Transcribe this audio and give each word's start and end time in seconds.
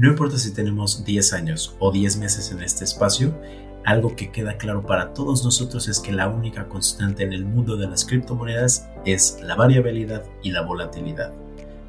No 0.00 0.08
importa 0.08 0.38
si 0.38 0.52
tenemos 0.52 1.04
10 1.04 1.34
años 1.34 1.76
o 1.78 1.92
10 1.92 2.16
meses 2.16 2.52
en 2.52 2.62
este 2.62 2.84
espacio, 2.84 3.38
algo 3.84 4.16
que 4.16 4.32
queda 4.32 4.56
claro 4.56 4.86
para 4.86 5.12
todos 5.12 5.44
nosotros 5.44 5.88
es 5.88 6.00
que 6.00 6.10
la 6.10 6.26
única 6.26 6.68
constante 6.68 7.22
en 7.22 7.34
el 7.34 7.44
mundo 7.44 7.76
de 7.76 7.86
las 7.86 8.06
criptomonedas 8.06 8.88
es 9.04 9.36
la 9.42 9.56
variabilidad 9.56 10.24
y 10.42 10.52
la 10.52 10.62
volatilidad. 10.62 11.34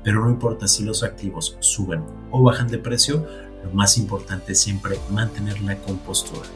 Pero 0.03 0.25
no 0.25 0.29
importa 0.29 0.67
si 0.67 0.83
los 0.83 1.03
activos 1.03 1.55
suben 1.61 2.03
o 2.31 2.43
bajan 2.43 2.67
de 2.67 2.79
precio, 2.79 3.25
lo 3.63 3.71
más 3.71 3.97
importante 3.97 4.51
es 4.51 4.59
siempre 4.59 4.99
mantener 5.09 5.61
la 5.61 5.77
compostura. 5.77 6.49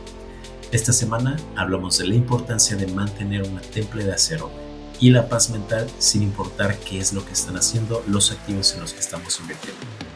Esta 0.73 0.91
semana 0.91 1.37
hablamos 1.55 1.99
de 1.99 2.07
la 2.07 2.15
importancia 2.15 2.75
de 2.75 2.87
mantener 2.87 3.43
una 3.43 3.61
temple 3.61 4.03
de 4.03 4.11
acero 4.11 4.51
y 4.99 5.09
la 5.09 5.29
paz 5.29 5.51
mental 5.51 5.89
sin 5.99 6.21
importar 6.21 6.75
qué 6.79 6.99
es 6.99 7.13
lo 7.13 7.25
que 7.25 7.31
están 7.31 7.55
haciendo 7.55 8.03
los 8.07 8.33
activos 8.33 8.73
en 8.73 8.81
los 8.81 8.91
que 8.91 8.99
estamos 8.99 9.39
invirtiendo. 9.39 10.14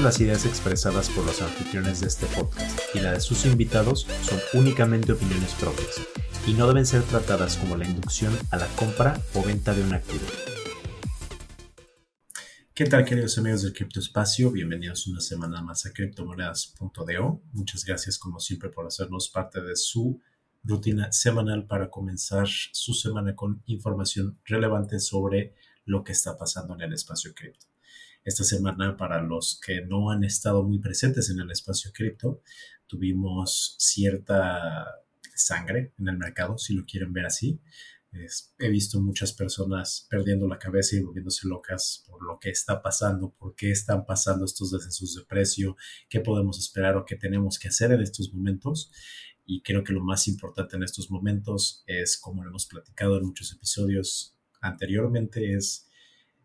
Todas 0.00 0.14
las 0.14 0.20
ideas 0.22 0.46
expresadas 0.46 1.10
por 1.10 1.26
los 1.26 1.42
anfitriones 1.42 2.00
de 2.00 2.06
este 2.06 2.24
podcast 2.28 2.80
y 2.94 3.00
la 3.00 3.12
de 3.12 3.20
sus 3.20 3.44
invitados 3.44 4.06
son 4.22 4.40
únicamente 4.54 5.12
opiniones 5.12 5.52
propias 5.52 6.00
y 6.46 6.54
no 6.54 6.66
deben 6.66 6.86
ser 6.86 7.02
tratadas 7.02 7.58
como 7.58 7.76
la 7.76 7.84
inducción 7.84 8.32
a 8.50 8.56
la 8.56 8.66
compra 8.76 9.20
o 9.34 9.42
venta 9.42 9.74
de 9.74 9.82
un 9.82 9.92
activo. 9.92 10.24
¿Qué 12.72 12.86
tal 12.86 13.04
queridos 13.04 13.36
amigos 13.36 13.60
del 13.60 13.74
criptoespacio? 13.74 14.50
Bienvenidos 14.50 15.06
una 15.06 15.20
semana 15.20 15.60
más 15.60 15.84
a 15.84 15.92
criptomonedas.do. 15.92 17.42
Muchas 17.52 17.84
gracias 17.84 18.16
como 18.16 18.40
siempre 18.40 18.70
por 18.70 18.86
hacernos 18.86 19.28
parte 19.28 19.60
de 19.60 19.76
su 19.76 20.18
rutina 20.64 21.12
semanal 21.12 21.66
para 21.66 21.90
comenzar 21.90 22.48
su 22.48 22.94
semana 22.94 23.36
con 23.36 23.62
información 23.66 24.38
relevante 24.46 24.98
sobre 24.98 25.52
lo 25.84 26.02
que 26.02 26.12
está 26.12 26.38
pasando 26.38 26.72
en 26.72 26.80
el 26.80 26.94
espacio 26.94 27.34
cripto. 27.34 27.69
Esta 28.24 28.44
semana, 28.44 28.96
para 28.96 29.22
los 29.22 29.60
que 29.64 29.82
no 29.82 30.10
han 30.10 30.24
estado 30.24 30.62
muy 30.62 30.78
presentes 30.78 31.30
en 31.30 31.40
el 31.40 31.50
espacio 31.50 31.90
cripto, 31.92 32.42
tuvimos 32.86 33.76
cierta 33.78 34.86
sangre 35.34 35.92
en 35.98 36.08
el 36.08 36.18
mercado, 36.18 36.58
si 36.58 36.74
lo 36.74 36.84
quieren 36.84 37.12
ver 37.12 37.26
así 37.26 37.60
he 38.58 38.68
visto 38.68 39.00
muchas 39.00 39.32
personas 39.32 40.06
perdiendo 40.10 40.48
la 40.48 40.58
cabeza 40.58 40.96
y 40.96 41.00
volviéndose 41.00 41.46
locas 41.46 42.04
por 42.08 42.22
lo 42.24 42.38
que 42.40 42.50
está 42.50 42.82
pasando, 42.82 43.30
por 43.30 43.54
qué 43.54 43.70
están 43.70 44.04
pasando 44.04 44.44
estos 44.44 44.72
descensos 44.72 45.14
de 45.14 45.24
precio, 45.24 45.76
qué 46.08 46.20
podemos 46.20 46.58
esperar 46.58 46.96
o 46.96 47.04
qué 47.04 47.16
tenemos 47.16 47.58
que 47.58 47.68
hacer 47.68 47.92
en 47.92 48.00
estos 48.00 48.32
momentos. 48.32 48.90
Y 49.46 49.62
creo 49.62 49.84
que 49.84 49.92
lo 49.92 50.02
más 50.02 50.26
importante 50.28 50.76
en 50.76 50.82
estos 50.82 51.10
momentos 51.10 51.84
es, 51.86 52.18
como 52.18 52.42
lo 52.42 52.50
hemos 52.50 52.66
platicado 52.66 53.16
en 53.16 53.26
muchos 53.26 53.52
episodios 53.52 54.36
anteriormente, 54.60 55.54
es 55.54 55.88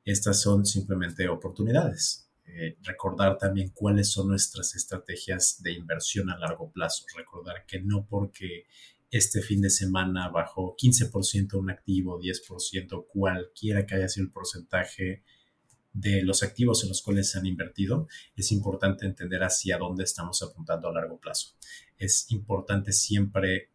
estas 0.06 0.39
son 0.39 0.66
simplemente 0.66 1.28
oportunidades. 1.28 2.30
Eh, 2.45 2.78
recordar 2.84 3.38
también 3.38 3.72
cuáles 3.73 4.11
son 4.11 4.30
nuestras 4.30 4.75
estrategias 4.75 5.61
de 5.61 5.73
inversión 5.73 6.30
a 6.30 6.38
largo 6.38 6.72
plazo. 6.72 7.06
Recordar 7.17 7.66
que 7.66 7.81
no 7.81 8.06
porque 8.08 8.67
este 9.09 9.42
fin 9.42 9.61
de 9.61 9.70
semana 9.70 10.30
bajó 10.30 10.76
15% 10.76 11.56
un 11.56 11.72
activo, 11.72 12.20
10%, 12.20 13.08
cualquiera 13.08 13.86
que 13.86 13.95
haya 13.95 14.08
sido 14.08 14.28
el 14.28 14.31
porcentaje 14.31 15.23
de 15.92 16.23
los 16.23 16.44
activos 16.44 16.83
en 16.83 16.89
los 16.89 17.02
cuales 17.02 17.31
se 17.31 17.39
han 17.39 17.45
invertido, 17.45 18.08
es 18.36 18.52
importante 18.52 19.06
entender 19.06 19.42
hacia 19.44 19.78
dónde 19.78 20.03
estamos 20.03 20.42
apuntando 20.42 20.89
a 20.89 20.94
largo 20.94 21.17
plazo. 21.17 21.56
Es 21.98 22.30
importante 22.31 22.92
siempre 22.92 23.70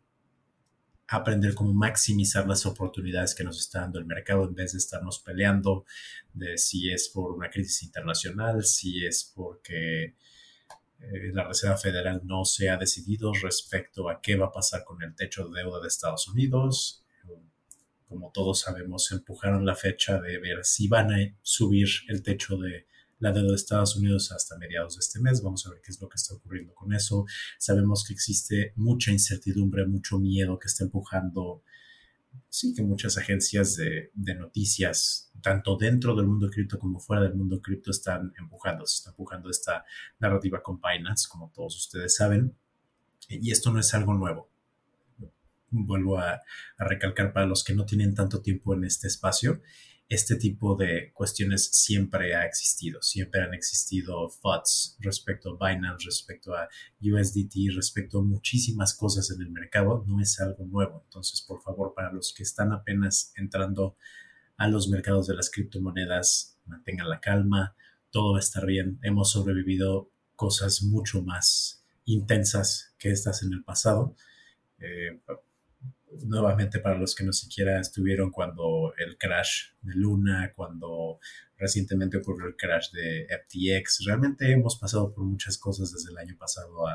aprender 1.10 1.54
cómo 1.54 1.72
maximizar 1.74 2.46
las 2.46 2.64
oportunidades 2.66 3.34
que 3.34 3.42
nos 3.42 3.58
está 3.58 3.80
dando 3.80 3.98
el 3.98 4.06
mercado 4.06 4.44
en 4.44 4.54
vez 4.54 4.72
de 4.72 4.78
estarnos 4.78 5.18
peleando 5.18 5.84
de 6.32 6.56
si 6.56 6.90
es 6.90 7.08
por 7.08 7.32
una 7.32 7.50
crisis 7.50 7.82
internacional, 7.82 8.64
si 8.64 9.04
es 9.04 9.32
porque 9.34 10.14
eh, 11.00 11.32
la 11.32 11.48
Reserva 11.48 11.76
Federal 11.76 12.20
no 12.24 12.44
se 12.44 12.70
ha 12.70 12.76
decidido 12.76 13.32
respecto 13.32 14.08
a 14.08 14.20
qué 14.20 14.36
va 14.36 14.46
a 14.46 14.52
pasar 14.52 14.84
con 14.84 15.02
el 15.02 15.16
techo 15.16 15.48
de 15.48 15.62
deuda 15.62 15.80
de 15.80 15.88
Estados 15.88 16.28
Unidos. 16.28 17.04
Como 18.08 18.30
todos 18.30 18.60
sabemos, 18.60 19.10
empujaron 19.10 19.66
la 19.66 19.74
fecha 19.74 20.20
de 20.20 20.38
ver 20.38 20.64
si 20.64 20.86
van 20.86 21.12
a 21.12 21.36
subir 21.42 21.88
el 22.08 22.22
techo 22.22 22.56
de 22.56 22.86
la 23.20 23.32
de 23.32 23.54
Estados 23.54 23.96
Unidos 23.96 24.32
hasta 24.32 24.58
mediados 24.58 24.96
de 24.96 25.00
este 25.00 25.20
mes. 25.20 25.42
Vamos 25.42 25.66
a 25.66 25.70
ver 25.70 25.80
qué 25.82 25.92
es 25.92 26.00
lo 26.00 26.08
que 26.08 26.16
está 26.16 26.34
ocurriendo 26.34 26.74
con 26.74 26.92
eso. 26.92 27.24
Sabemos 27.58 28.04
que 28.04 28.12
existe 28.12 28.72
mucha 28.76 29.12
incertidumbre, 29.12 29.86
mucho 29.86 30.18
miedo 30.18 30.58
que 30.58 30.66
está 30.66 30.84
empujando 30.84 31.62
sí 32.48 32.74
que 32.74 32.82
muchas 32.82 33.16
agencias 33.18 33.76
de, 33.76 34.10
noticias, 34.36 35.32
tanto 35.40 35.76
dentro 35.76 36.14
del 36.14 36.26
mundo 36.26 36.50
cripto 36.50 36.78
como 36.78 36.98
fuera 37.00 37.22
del 37.22 37.34
mundo 37.34 37.60
cripto, 37.60 37.90
están 37.90 38.32
empujando, 38.38 38.86
se 38.86 38.96
está 38.96 39.10
empujando 39.10 39.50
esta 39.50 39.84
narrativa 40.18 40.62
con 40.62 40.80
Binance, 40.80 41.28
como 41.28 41.50
todos 41.54 41.76
ustedes 41.76 42.14
saben. 42.14 42.56
Y 43.28 43.50
esto 43.50 43.72
no 43.72 43.80
es 43.80 43.92
algo 43.94 44.14
nuevo. 44.14 44.50
Vuelvo 45.70 46.18
a 46.18 46.42
recalcar 46.78 47.32
para 47.32 47.46
los 47.46 47.62
que 47.62 47.74
no 47.74 47.86
tienen 47.86 48.14
tanto 48.14 48.42
tiempo 48.42 48.74
en 48.74 48.84
este 48.84 49.06
espacio, 49.06 49.62
este 50.10 50.34
tipo 50.34 50.74
de 50.74 51.12
cuestiones 51.14 51.66
siempre 51.66 52.34
ha 52.34 52.44
existido, 52.44 53.00
siempre 53.00 53.42
han 53.42 53.54
existido 53.54 54.28
FUDs 54.28 54.96
respecto 54.98 55.56
a 55.56 55.68
Binance, 55.68 56.04
respecto 56.04 56.52
a 56.52 56.68
USDT, 57.00 57.72
respecto 57.76 58.18
a 58.18 58.24
muchísimas 58.24 58.92
cosas 58.96 59.30
en 59.30 59.40
el 59.40 59.52
mercado, 59.52 60.04
no 60.08 60.20
es 60.20 60.40
algo 60.40 60.66
nuevo. 60.66 61.02
Entonces, 61.04 61.40
por 61.40 61.62
favor, 61.62 61.94
para 61.94 62.12
los 62.12 62.34
que 62.34 62.42
están 62.42 62.72
apenas 62.72 63.32
entrando 63.36 63.96
a 64.56 64.66
los 64.66 64.88
mercados 64.88 65.28
de 65.28 65.36
las 65.36 65.48
criptomonedas, 65.48 66.58
mantengan 66.66 67.08
la 67.08 67.20
calma, 67.20 67.76
todo 68.10 68.32
va 68.32 68.38
a 68.38 68.40
estar 68.40 68.66
bien. 68.66 68.98
Hemos 69.02 69.30
sobrevivido 69.30 70.10
cosas 70.34 70.82
mucho 70.82 71.22
más 71.22 71.84
intensas 72.04 72.96
que 72.98 73.12
estas 73.12 73.44
en 73.44 73.52
el 73.52 73.62
pasado. 73.62 74.16
Eh, 74.80 75.20
nuevamente 76.22 76.80
para 76.80 76.98
los 76.98 77.14
que 77.14 77.24
no 77.24 77.32
siquiera 77.32 77.80
estuvieron 77.80 78.30
cuando 78.30 78.92
el 78.98 79.16
crash 79.16 79.70
de 79.82 79.94
Luna, 79.94 80.52
cuando 80.54 81.18
recientemente 81.56 82.16
ocurrió 82.16 82.48
el 82.48 82.56
crash 82.56 82.90
de 82.90 83.26
FTX. 83.28 84.04
Realmente 84.06 84.50
hemos 84.50 84.78
pasado 84.78 85.12
por 85.12 85.24
muchas 85.24 85.58
cosas 85.58 85.92
desde 85.92 86.10
el 86.10 86.18
año 86.18 86.36
pasado 86.38 86.86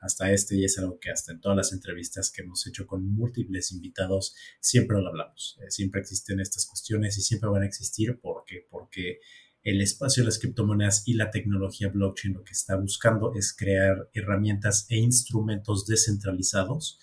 hasta 0.00 0.30
este 0.30 0.56
y 0.56 0.64
es 0.64 0.78
algo 0.78 0.98
que 1.00 1.10
hasta 1.10 1.32
en 1.32 1.40
todas 1.40 1.56
las 1.56 1.72
entrevistas 1.72 2.30
que 2.30 2.42
hemos 2.42 2.66
hecho 2.66 2.86
con 2.86 3.06
múltiples 3.06 3.72
invitados 3.72 4.34
siempre 4.60 5.00
lo 5.00 5.08
hablamos. 5.08 5.58
Eh, 5.62 5.70
siempre 5.70 6.00
existen 6.00 6.40
estas 6.40 6.66
cuestiones 6.66 7.18
y 7.18 7.22
siempre 7.22 7.50
van 7.50 7.62
a 7.62 7.66
existir 7.66 8.18
porque 8.20 8.66
porque 8.70 9.20
el 9.62 9.82
espacio 9.82 10.22
de 10.22 10.26
las 10.26 10.38
criptomonedas 10.38 11.06
y 11.06 11.14
la 11.14 11.30
tecnología 11.30 11.88
blockchain 11.88 12.34
lo 12.34 12.44
que 12.44 12.52
está 12.52 12.76
buscando 12.76 13.34
es 13.34 13.54
crear 13.54 14.08
herramientas 14.14 14.86
e 14.88 14.96
instrumentos 14.96 15.86
descentralizados 15.86 16.98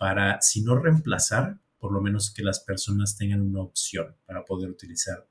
para, 0.00 0.40
si 0.40 0.62
no 0.62 0.78
reemplazar, 0.78 1.58
por 1.78 1.92
lo 1.92 2.00
menos 2.00 2.32
que 2.32 2.42
las 2.42 2.60
personas 2.60 3.18
tengan 3.18 3.42
una 3.42 3.60
opción 3.60 4.16
para 4.24 4.46
poder 4.46 4.70
utilizar 4.70 5.28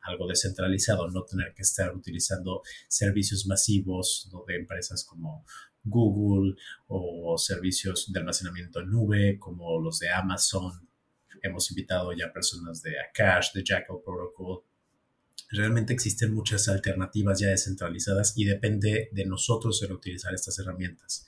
algo 0.00 0.26
descentralizado, 0.26 1.06
no 1.10 1.24
tener 1.24 1.52
que 1.52 1.60
estar 1.60 1.94
utilizando 1.94 2.62
servicios 2.88 3.46
masivos 3.46 4.30
de 4.48 4.56
empresas 4.56 5.04
como 5.04 5.44
Google 5.84 6.54
o 6.86 7.36
servicios 7.36 8.10
de 8.10 8.18
almacenamiento 8.18 8.80
en 8.80 8.90
nube 8.90 9.38
como 9.38 9.78
los 9.82 9.98
de 9.98 10.10
Amazon. 10.10 10.88
Hemos 11.42 11.70
invitado 11.70 12.10
ya 12.14 12.32
personas 12.32 12.80
de 12.80 12.98
Akash, 12.98 13.52
de 13.52 13.62
Jackal 13.62 13.98
Protocol. 14.02 14.62
Realmente 15.50 15.92
existen 15.92 16.32
muchas 16.32 16.68
alternativas 16.68 17.38
ya 17.38 17.48
descentralizadas 17.48 18.32
y 18.38 18.46
depende 18.46 19.10
de 19.12 19.26
nosotros 19.26 19.82
en 19.82 19.92
utilizar 19.92 20.32
estas 20.32 20.58
herramientas 20.58 21.26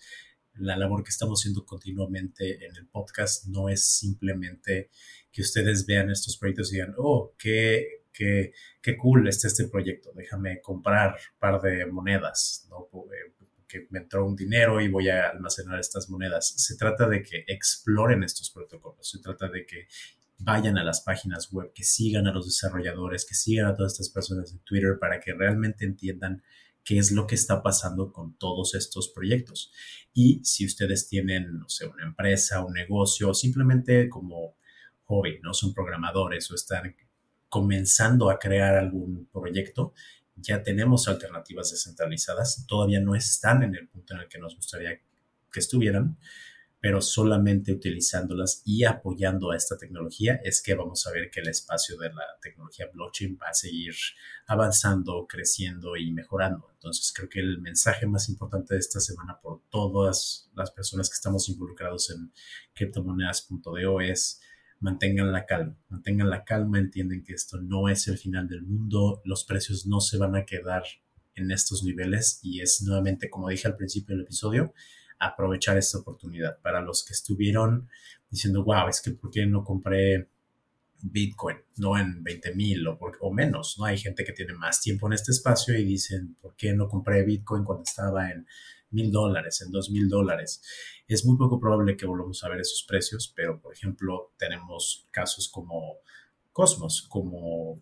la 0.59 0.77
labor 0.77 1.03
que 1.03 1.11
estamos 1.11 1.41
haciendo 1.41 1.65
continuamente 1.65 2.65
en 2.67 2.77
el 2.77 2.87
podcast 2.87 3.47
no 3.47 3.69
es 3.69 3.85
simplemente 3.85 4.91
que 5.31 5.43
ustedes 5.43 5.87
vean 5.87 6.11
estos 6.11 6.37
proyectos 6.37 6.73
y 6.73 6.77
digan, 6.77 6.95
oh, 6.99 7.35
qué, 7.39 8.05
qué, 8.13 8.53
qué 8.81 8.97
cool 8.97 9.29
está 9.29 9.49
este 9.49 9.69
proyecto, 9.69 10.13
déjame 10.15 10.61
comprar 10.61 11.11
un 11.11 11.39
par 11.39 11.61
de 11.61 11.87
monedas, 11.87 12.67
¿no? 12.71 12.89
Eh, 13.13 13.33
que 13.69 13.87
me 13.91 13.99
entró 13.99 14.27
un 14.27 14.35
dinero 14.35 14.81
y 14.81 14.89
voy 14.89 15.11
a 15.11 15.29
almacenar 15.29 15.79
estas 15.79 16.09
monedas. 16.09 16.55
Se 16.57 16.77
trata 16.77 17.07
de 17.07 17.23
que 17.23 17.45
exploren 17.47 18.25
estos 18.25 18.51
protocolos, 18.51 19.11
se 19.11 19.19
trata 19.19 19.49
de 19.49 19.67
que 19.67 19.87
vayan 20.39 20.79
a 20.79 20.85
las 20.85 21.03
páginas 21.03 21.53
web, 21.53 21.73
que 21.75 21.85
sigan 21.85 22.27
a 22.27 22.33
los 22.33 22.47
desarrolladores, 22.47 23.27
que 23.27 23.35
sigan 23.35 23.67
a 23.67 23.75
todas 23.75 23.93
estas 23.93 24.09
personas 24.09 24.53
en 24.53 24.61
Twitter 24.61 24.97
para 24.99 25.21
que 25.21 25.35
realmente 25.35 25.85
entiendan 25.85 26.43
qué 26.89 26.97
es 26.97 27.13
lo 27.13 27.27
que 27.27 27.35
está 27.35 27.63
pasando 27.63 28.15
con 28.15 28.39
todos 28.39 28.75
estos 28.75 29.11
proyectos. 29.11 29.71
Y 30.15 30.41
si 30.43 30.65
ustedes 30.65 31.07
tienen, 31.07 31.59
no 31.59 31.69
sé, 31.69 31.87
una 31.87 32.03
empresa, 32.03 32.65
un 32.65 32.73
negocio, 32.73 33.35
simplemente 33.35 34.09
como 34.09 34.57
hobby, 35.05 35.39
¿no? 35.43 35.53
Son 35.53 35.75
programadores 35.75 36.51
o 36.51 36.55
están 36.55 36.97
comenzando 37.51 38.31
a 38.31 38.39
crear 38.39 38.77
algún 38.77 39.29
proyecto, 39.31 39.93
ya 40.35 40.63
tenemos 40.63 41.09
alternativas 41.09 41.73
descentralizadas, 41.73 42.65
todavía 42.67 43.01
no 43.01 43.15
están 43.15 43.63
en 43.65 43.75
el 43.75 43.87
punto 43.87 44.15
en 44.15 44.21
el 44.21 44.29
que 44.29 44.39
nos 44.39 44.57
gustaría 44.57 44.99
que 45.53 45.61
estuvieran, 45.61 46.17
pero 46.81 47.01
solamente 47.01 47.73
utilizándolas 47.73 48.63
y 48.65 48.85
apoyando 48.85 49.51
a 49.51 49.57
esta 49.57 49.77
tecnología 49.77 50.41
es 50.45 50.63
que 50.63 50.75
vamos 50.75 51.07
a 51.07 51.13
ver 51.13 51.31
que 51.31 51.41
el 51.41 51.49
espacio 51.49 51.97
de 51.97 52.11
la 52.11 52.25
tecnología 52.41 52.89
blockchain 52.93 53.37
va 53.41 53.49
a 53.49 53.55
seguir 53.55 53.95
avanzando, 54.47 55.27
creciendo 55.29 55.97
y 55.97 56.13
mejorando. 56.13 56.71
Entonces 56.73 57.13
creo 57.13 57.29
que 57.29 57.41
el 57.41 57.61
mensaje 57.61 58.07
más 58.07 58.29
importante 58.29 58.75
de 58.75 58.81
esta 58.81 59.01
semana 59.01 59.41
por 59.41 59.63
todas 59.71 60.51
las 60.55 60.71
personas 60.71 61.09
que 61.09 61.15
estamos 61.15 61.49
involucrados 61.49 62.11
en 62.11 62.33
criptomonedas.do 62.75 64.01
es 64.01 64.41
mantengan 64.81 65.33
la 65.33 65.47
calma, 65.47 65.77
mantengan 65.89 66.31
la 66.31 66.45
calma, 66.45 66.79
entienden 66.79 67.25
que 67.25 67.33
esto 67.33 67.61
no 67.61 67.89
es 67.89 68.07
el 68.07 68.19
final 68.19 68.47
del 68.47 68.63
mundo, 68.63 69.21
los 69.25 69.45
precios 69.45 69.87
no 69.87 70.01
se 70.01 70.19
van 70.19 70.37
a 70.37 70.45
quedar 70.45 70.85
en 71.35 71.51
estos 71.51 71.83
niveles 71.83 72.39
y 72.43 72.61
es 72.61 72.83
nuevamente, 72.83 73.29
como 73.29 73.49
dije 73.49 73.67
al 73.67 73.77
principio 73.77 74.15
del 74.15 74.25
episodio, 74.25 74.73
aprovechar 75.19 75.77
esta 75.77 75.99
oportunidad. 75.99 76.61
Para 76.61 76.81
los 76.81 77.05
que 77.05 77.13
estuvieron 77.13 77.89
diciendo, 78.31 78.65
wow, 78.65 78.89
es 78.89 79.01
que 79.01 79.13
¿por 79.13 79.31
qué 79.31 79.47
no 79.47 79.65
compré 79.65 80.29
Bitcoin? 81.01 81.59
No 81.77 81.99
en 81.99 82.23
20 82.23 82.55
mil 82.55 82.87
o, 82.89 82.99
o, 83.21 83.33
menos, 83.33 83.77
¿no? 83.79 83.85
Hay 83.85 83.99
gente 83.99 84.25
que 84.25 84.33
tiene 84.33 84.55
más 84.55 84.81
tiempo 84.81 85.07
en 85.07 85.15
este 85.15 85.33
espacio 85.33 85.77
y 85.77 85.85
dicen, 85.85 86.37
¿por 86.41 86.55
qué 86.57 86.73
no 86.73 86.89
compré 86.89 87.23
Bitcoin 87.25 87.65
cuando 87.65 87.85
estaba 87.85 88.31
en 88.31 88.47
mil 88.91 89.11
dólares, 89.13 89.61
en 89.63 89.71
dos 89.71 89.91
mil 89.91 90.09
dólares? 90.09 90.63
Es 91.07 91.25
muy 91.25 91.37
poco 91.37 91.59
probable 91.59 91.97
que 91.97 92.07
volvamos 92.07 92.43
a 92.45 92.49
ver 92.49 92.61
esos 92.61 92.85
precios, 92.87 93.33
pero 93.35 93.61
por 93.61 93.73
ejemplo, 93.73 94.33
tenemos 94.39 95.07
casos 95.11 95.49
como 95.49 95.97
Cosmos, 96.53 97.07
como 97.09 97.81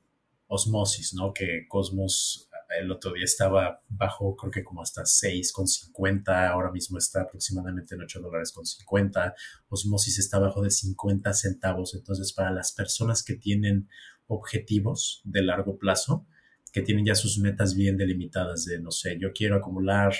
Osmosis, 0.48 1.14
¿no? 1.14 1.32
Que 1.32 1.66
Cosmos 1.68 2.48
el 2.68 2.90
otro 2.90 3.12
día 3.12 3.24
estaba 3.24 3.80
bajo, 3.88 4.36
creo 4.36 4.50
que 4.50 4.64
como 4.64 4.82
hasta 4.82 5.02
6,50, 5.02 6.50
ahora 6.50 6.70
mismo 6.70 6.98
está 6.98 7.22
aproximadamente 7.22 7.94
en 7.94 8.02
8 8.02 8.20
dólares 8.20 8.52
con 8.52 8.66
50, 8.66 9.34
Osmosis 9.68 10.18
está 10.18 10.38
bajo 10.38 10.62
de 10.62 10.70
50 10.70 11.32
centavos, 11.32 11.94
entonces 11.94 12.32
para 12.32 12.50
las 12.50 12.72
personas 12.72 13.22
que 13.22 13.34
tienen 13.34 13.88
objetivos 14.26 15.20
de 15.24 15.42
largo 15.42 15.78
plazo, 15.78 16.26
que 16.72 16.82
tienen 16.82 17.06
ya 17.06 17.14
sus 17.14 17.38
metas 17.38 17.74
bien 17.74 17.96
delimitadas 17.96 18.64
de, 18.64 18.80
no 18.80 18.90
sé, 18.90 19.18
yo 19.18 19.32
quiero 19.32 19.56
acumular, 19.56 20.14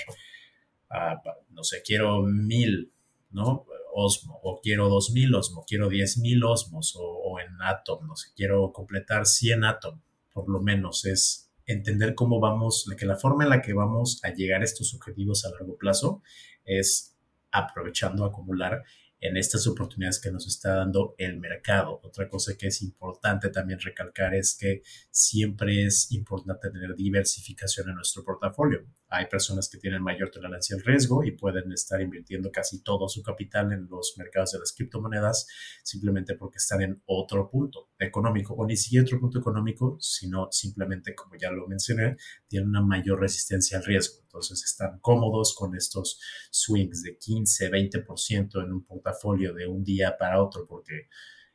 uh, 0.89 1.53
no 1.53 1.63
sé, 1.63 1.81
quiero 1.83 2.23
mil, 2.23 2.91
¿no? 3.31 3.65
Osmo, 3.93 4.39
o 4.43 4.61
quiero 4.61 4.89
2000 4.89 5.35
Osmo, 5.35 5.65
quiero 5.67 5.89
10.000 5.89 6.43
Osmos, 6.45 6.95
o, 6.95 7.01
o 7.01 7.39
en 7.39 7.59
Atom, 7.61 8.05
no 8.05 8.15
sé, 8.15 8.29
quiero 8.35 8.71
completar 8.71 9.25
100 9.25 9.63
Atom, 9.63 9.99
por 10.31 10.47
lo 10.49 10.61
menos 10.61 11.05
es 11.05 11.46
entender 11.67 12.15
cómo 12.15 12.39
vamos, 12.39 12.89
que 12.97 13.05
la 13.05 13.17
forma 13.17 13.43
en 13.43 13.49
la 13.51 13.61
que 13.61 13.73
vamos 13.73 14.19
a 14.23 14.29
llegar 14.29 14.61
a 14.61 14.63
estos 14.63 14.93
objetivos 14.95 15.45
a 15.45 15.51
largo 15.51 15.77
plazo 15.77 16.23
es 16.65 17.15
aprovechando 17.51 18.25
acumular 18.25 18.83
en 19.19 19.37
estas 19.37 19.65
oportunidades 19.67 20.19
que 20.21 20.31
nos 20.31 20.47
está 20.47 20.75
dando 20.75 21.15
el 21.17 21.39
mercado. 21.39 21.99
Otra 22.03 22.29
cosa 22.29 22.55
que 22.55 22.67
es 22.67 22.81
importante 22.81 23.49
también 23.49 23.79
recalcar 23.79 24.35
es 24.35 24.55
que 24.59 24.81
siempre 25.09 25.85
es 25.85 26.11
importante 26.11 26.69
tener 26.69 26.95
diversificación 26.95 27.89
en 27.89 27.95
nuestro 27.95 28.23
portafolio. 28.23 28.85
Hay 29.09 29.25
personas 29.27 29.69
que 29.69 29.77
tienen 29.77 30.03
mayor 30.03 30.29
tolerancia 30.29 30.75
al 30.75 30.83
riesgo 30.83 31.23
y 31.23 31.31
pueden 31.31 31.71
estar 31.71 32.01
invirtiendo 32.01 32.51
casi 32.51 32.83
todo 32.83 33.07
su 33.07 33.23
capital 33.23 33.71
en 33.71 33.87
los 33.89 34.15
mercados 34.17 34.51
de 34.51 34.59
las 34.59 34.73
criptomonedas 34.73 35.47
simplemente 35.83 36.35
porque 36.35 36.57
están 36.57 36.81
en 36.81 37.01
otro 37.05 37.49
punto 37.49 37.89
económico 37.99 38.53
o 38.53 38.65
ni 38.65 38.75
siquiera 38.75 39.03
otro 39.03 39.19
punto 39.19 39.39
económico, 39.39 39.97
sino 39.99 40.49
simplemente, 40.51 41.15
como 41.15 41.35
ya 41.35 41.51
lo 41.51 41.67
mencioné, 41.67 42.17
tienen 42.47 42.69
una 42.69 42.81
mayor 42.81 43.19
resistencia 43.19 43.77
al 43.77 43.85
riesgo. 43.85 44.26
Entonces 44.27 44.61
están 44.63 44.99
cómodos 44.99 45.55
con 45.55 45.75
estos 45.75 46.19
swings 46.51 47.01
de 47.01 47.17
15, 47.17 47.71
20% 47.71 48.63
en 48.63 48.73
un 48.73 48.83
portafolio 48.83 49.53
de 49.53 49.67
un 49.67 49.83
día 49.85 50.17
para 50.17 50.43
otro 50.43 50.67
porque 50.67 51.07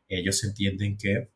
ellos 0.09 0.43
entienden 0.43 0.97
que 0.97 1.31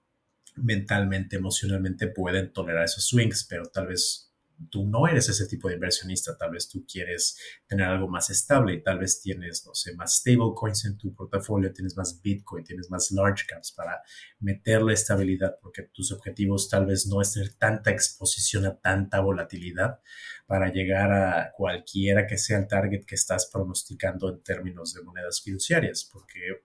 mentalmente, 0.57 1.37
emocionalmente 1.37 2.09
pueden 2.09 2.53
tolerar 2.53 2.85
esos 2.85 3.07
swings, 3.07 3.47
pero 3.49 3.67
tal 3.67 3.89
vez 3.89 4.26
tú 4.71 4.87
no 4.87 5.07
eres 5.07 5.29
ese 5.29 5.47
tipo 5.47 5.69
de 5.69 5.75
inversionista, 5.75 6.37
tal 6.37 6.53
vez 6.53 6.69
tú 6.69 6.85
quieres 6.91 7.39
tener 7.67 7.87
algo 7.87 8.09
más 8.09 8.31
estable 8.31 8.77
tal 8.87 8.99
vez 8.99 9.21
tienes, 9.21 9.65
no 9.67 9.75
sé, 9.75 9.95
más 9.95 10.17
stable 10.17 10.53
coins 10.55 10.85
en 10.85 10.97
tu 10.97 11.15
portafolio, 11.15 11.73
tienes 11.73 11.97
más 11.97 12.21
Bitcoin, 12.23 12.65
tienes 12.65 12.91
más 12.91 13.11
large 13.11 13.45
caps 13.47 13.73
para 13.73 14.01
meterle 14.41 14.93
estabilidad 14.93 15.59
porque 15.61 15.83
tus 15.93 16.13
objetivos 16.13 16.69
tal 16.69 16.87
vez 16.87 17.07
no 17.07 17.21
es 17.21 17.33
tener 17.33 17.55
tanta 17.55 17.91
exposición 17.91 18.65
a 18.67 18.79
tanta 18.79 19.21
volatilidad 19.21 20.01
para 20.47 20.73
llegar 20.73 21.13
a 21.13 21.53
cualquiera 21.53 22.27
que 22.27 22.39
sea 22.39 22.59
el 22.59 22.69
target 22.69 23.05
que 23.05 23.17
estás 23.17 23.51
pronosticando 23.53 24.31
en 24.31 24.43
términos 24.43 24.95
de 24.95 25.03
monedas 25.03 25.43
fiduciarias, 25.43 26.09
porque 26.11 26.65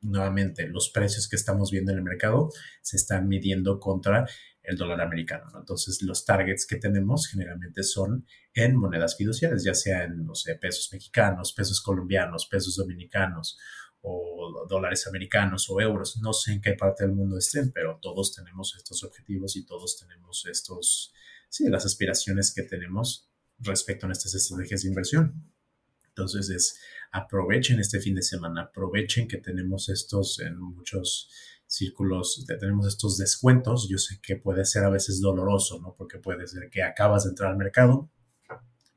nuevamente 0.00 0.66
los 0.66 0.90
precios 0.90 1.28
que 1.28 1.36
estamos 1.36 1.70
viendo 1.70 1.92
en 1.92 1.98
el 1.98 2.04
mercado 2.04 2.50
se 2.82 2.96
están 2.96 3.28
midiendo 3.28 3.80
contra 3.80 4.26
el 4.64 4.76
dólar 4.76 5.00
americano. 5.02 5.52
Entonces, 5.56 6.02
los 6.02 6.24
targets 6.24 6.66
que 6.66 6.76
tenemos 6.76 7.28
generalmente 7.28 7.82
son 7.82 8.26
en 8.54 8.76
monedas 8.76 9.16
fiduciarias, 9.16 9.62
ya 9.62 9.74
sea 9.74 10.04
en, 10.04 10.24
no 10.24 10.34
sé, 10.34 10.56
pesos 10.56 10.88
mexicanos, 10.92 11.52
pesos 11.52 11.80
colombianos, 11.82 12.46
pesos 12.46 12.76
dominicanos 12.76 13.58
o 14.00 14.66
dólares 14.68 15.06
americanos 15.06 15.68
o 15.70 15.80
euros. 15.80 16.16
No 16.18 16.32
sé 16.32 16.52
en 16.52 16.60
qué 16.62 16.72
parte 16.72 17.04
del 17.04 17.14
mundo 17.14 17.38
estén, 17.38 17.72
pero 17.72 17.98
todos 18.00 18.34
tenemos 18.34 18.74
estos 18.76 19.04
objetivos 19.04 19.54
y 19.56 19.64
todos 19.64 19.98
tenemos 19.98 20.46
estos, 20.46 21.12
sí, 21.48 21.68
las 21.68 21.84
aspiraciones 21.84 22.52
que 22.52 22.62
tenemos 22.62 23.28
respecto 23.58 24.06
a 24.06 24.08
nuestras 24.08 24.34
estrategias 24.34 24.82
de 24.82 24.88
inversión. 24.88 25.52
Entonces, 26.08 26.48
es 26.48 26.80
aprovechen 27.12 27.80
este 27.80 28.00
fin 28.00 28.14
de 28.14 28.22
semana, 28.22 28.62
aprovechen 28.62 29.28
que 29.28 29.38
tenemos 29.38 29.88
estos 29.88 30.40
en 30.40 30.58
muchos 30.58 31.28
círculos, 31.76 32.44
tenemos 32.46 32.86
estos 32.86 33.18
descuentos. 33.18 33.88
Yo 33.88 33.98
sé 33.98 34.18
que 34.22 34.36
puede 34.36 34.64
ser 34.64 34.84
a 34.84 34.90
veces 34.90 35.20
doloroso, 35.20 35.80
¿no? 35.80 35.94
Porque 35.96 36.18
puede 36.18 36.46
ser 36.46 36.70
que 36.70 36.82
acabas 36.82 37.24
de 37.24 37.30
entrar 37.30 37.50
al 37.50 37.56
mercado 37.56 38.10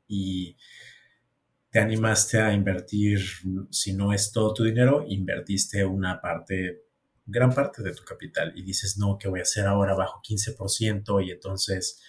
y 0.06 0.56
te 1.70 1.80
animaste 1.80 2.38
a 2.38 2.52
invertir, 2.52 3.20
si 3.70 3.92
no 3.92 4.12
es 4.12 4.32
todo 4.32 4.54
tu 4.54 4.64
dinero, 4.64 5.04
invertiste 5.06 5.84
una 5.84 6.20
parte, 6.20 6.84
gran 7.26 7.52
parte 7.52 7.82
de 7.82 7.92
tu 7.92 8.04
capital 8.04 8.52
y 8.56 8.62
dices, 8.62 8.96
no, 8.96 9.18
¿qué 9.18 9.28
voy 9.28 9.40
a 9.40 9.42
hacer 9.42 9.66
ahora 9.66 9.94
bajo 9.94 10.22
15%? 10.22 11.26
Y 11.26 11.30
entonces 11.30 12.00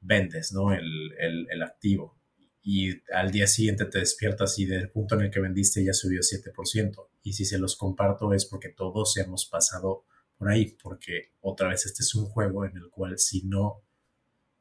vendes, 0.00 0.52
¿no? 0.52 0.72
El, 0.72 1.12
el, 1.18 1.46
el 1.50 1.62
activo. 1.62 2.18
Y 2.66 3.02
al 3.12 3.30
día 3.30 3.46
siguiente 3.46 3.84
te 3.84 3.98
despiertas 3.98 4.58
y 4.58 4.64
del 4.64 4.90
punto 4.90 5.14
en 5.14 5.22
el 5.22 5.30
que 5.30 5.40
vendiste 5.40 5.84
ya 5.84 5.92
subió 5.92 6.20
7%. 6.20 7.08
Y 7.22 7.34
si 7.34 7.44
se 7.44 7.58
los 7.58 7.76
comparto 7.76 8.32
es 8.32 8.46
porque 8.46 8.70
todos 8.70 9.16
hemos 9.18 9.46
pasado 9.46 10.06
por 10.36 10.50
ahí, 10.50 10.76
porque 10.82 11.32
otra 11.40 11.68
vez 11.68 11.86
este 11.86 12.02
es 12.02 12.14
un 12.14 12.26
juego 12.26 12.64
en 12.64 12.76
el 12.76 12.90
cual 12.90 13.18
si 13.18 13.42
no 13.46 13.82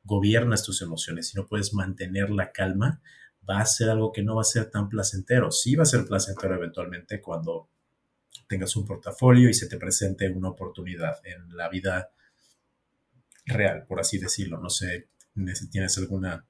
gobiernas 0.04 0.64
tus 0.64 0.82
emociones, 0.82 1.30
si 1.30 1.38
no 1.38 1.48
puedes 1.48 1.74
mantener 1.74 2.30
la 2.30 2.52
calma, 2.52 3.02
va 3.50 3.60
a 3.60 3.66
ser 3.66 3.90
algo 3.90 4.12
que 4.12 4.24
no 4.24 4.36
va 4.36 4.42
a 4.42 4.46
ser 4.46 4.70
tan 4.70 4.90
placentero. 4.90 5.52
Sí 5.52 5.76
va 5.76 5.84
a 5.84 5.88
ser 5.88 6.06
placentero 6.06 6.56
eventualmente 6.56 7.22
cuando 7.22 7.70
tengas 8.48 8.76
un 8.76 8.86
portafolio 8.86 9.50
y 9.50 9.54
se 9.54 9.68
te 9.68 9.78
presente 9.78 10.30
una 10.30 10.50
oportunidad 10.50 11.20
en 11.26 11.56
la 11.56 11.70
vida 11.70 12.12
real, 13.46 13.86
por 13.88 14.00
así 14.00 14.18
decirlo. 14.18 14.60
No 14.60 14.70
sé 14.70 15.10
tienes 15.72 15.98
alguna 15.98 16.46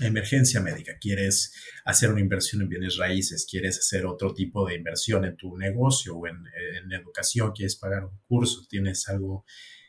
emergencia 0.00 0.60
médica, 0.60 0.98
quieres 1.00 1.52
hacer 1.84 2.10
una 2.10 2.20
inversión 2.20 2.62
en 2.62 2.68
bienes 2.68 2.96
raíces, 2.96 3.46
quieres 3.50 3.78
hacer 3.78 4.06
otro 4.06 4.34
tipo 4.34 4.66
de 4.66 4.74
inversión 4.74 5.24
en 5.24 5.36
tu 5.36 5.56
negocio 5.56 6.16
o 6.16 6.26
en, 6.26 6.44
educación, 6.92 7.52
quieres 7.52 7.76
pagar 7.76 8.04
un 8.04 8.18
curso, 8.26 8.66
tienes 8.68 9.08
algo 9.08 9.44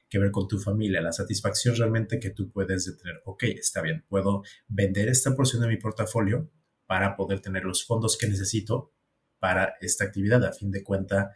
que 0.10 0.20
ver 0.20 0.32
con 0.32 0.48
tu 0.48 0.58
familia, 0.58 1.02
la 1.02 1.12
satisfacción 1.12 1.76
realmente 1.76 2.20
que 2.20 2.32
tú 2.32 2.52
puedes 2.52 2.86
tener, 2.98 3.22
ok, 3.26 3.44
está 3.44 3.82
bien, 3.82 4.06
puedo 4.10 4.44
vender 4.68 5.08
esta 5.08 5.36
porción 5.36 5.62
de 5.62 5.68
mi 5.68 5.78
portafolio 5.78 6.50
para 6.88 7.16
poder 7.16 7.40
tener 7.40 7.64
los 7.64 7.86
fondos 7.86 8.18
que 8.18 8.28
necesito 8.28 8.92
para 9.38 9.76
esta 9.82 10.06
actividad. 10.06 10.44
A 10.44 10.52
fin 10.52 10.72
de 10.72 10.84
cuenta, 10.84 11.36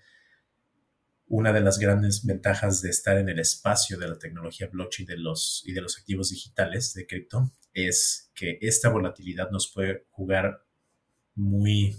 una 1.28 1.54
de 1.54 1.62
las 1.62 1.78
grandes 1.78 2.26
ventajas 2.26 2.82
de 2.82 2.90
estar 2.90 3.18
en 3.18 3.30
el 3.30 3.40
espacio 3.40 3.98
de 4.00 4.08
la 4.08 4.18
tecnología 4.18 4.68
blockchain 4.72 5.08
de 5.08 5.18
los, 5.18 5.62
y 5.66 5.74
de 5.74 5.82
los 5.82 5.98
activos 6.00 6.32
digitales 6.32 6.94
de 6.96 7.06
cripto 7.06 7.52
es 7.74 8.32
que 8.36 8.58
esta 8.62 8.90
volatilidad 8.90 9.50
nos 9.52 9.72
puede 9.72 10.06
jugar 10.12 10.66
muy 11.36 11.96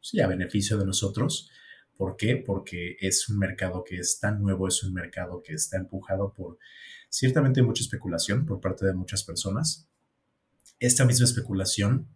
sí, 0.00 0.20
a 0.20 0.26
beneficio 0.26 0.78
de 0.78 0.86
nosotros. 0.86 1.50
¿Por 1.96 2.16
qué? 2.16 2.36
Porque 2.36 2.96
es 3.00 3.28
un 3.28 3.38
mercado 3.38 3.84
que 3.84 3.98
es 3.98 4.20
tan 4.20 4.40
nuevo, 4.40 4.68
es 4.68 4.82
un 4.82 4.94
mercado 4.94 5.42
que 5.42 5.54
está 5.54 5.76
empujado 5.76 6.32
por 6.32 6.58
ciertamente 7.08 7.62
mucha 7.62 7.82
especulación 7.82 8.46
por 8.46 8.60
parte 8.60 8.86
de 8.86 8.92
muchas 8.92 9.24
personas. 9.24 9.88
Esta 10.78 11.04
misma 11.04 11.24
especulación 11.24 12.08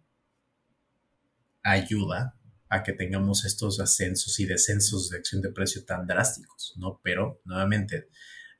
ayuda 1.63 2.37
a 2.69 2.83
que 2.83 2.93
tengamos 2.93 3.45
estos 3.45 3.79
ascensos 3.79 4.39
y 4.39 4.45
descensos 4.45 5.09
de 5.09 5.17
acción 5.17 5.41
de 5.41 5.51
precio 5.51 5.85
tan 5.85 6.07
drásticos, 6.07 6.73
¿no? 6.77 6.99
Pero, 7.03 7.41
nuevamente, 7.45 8.09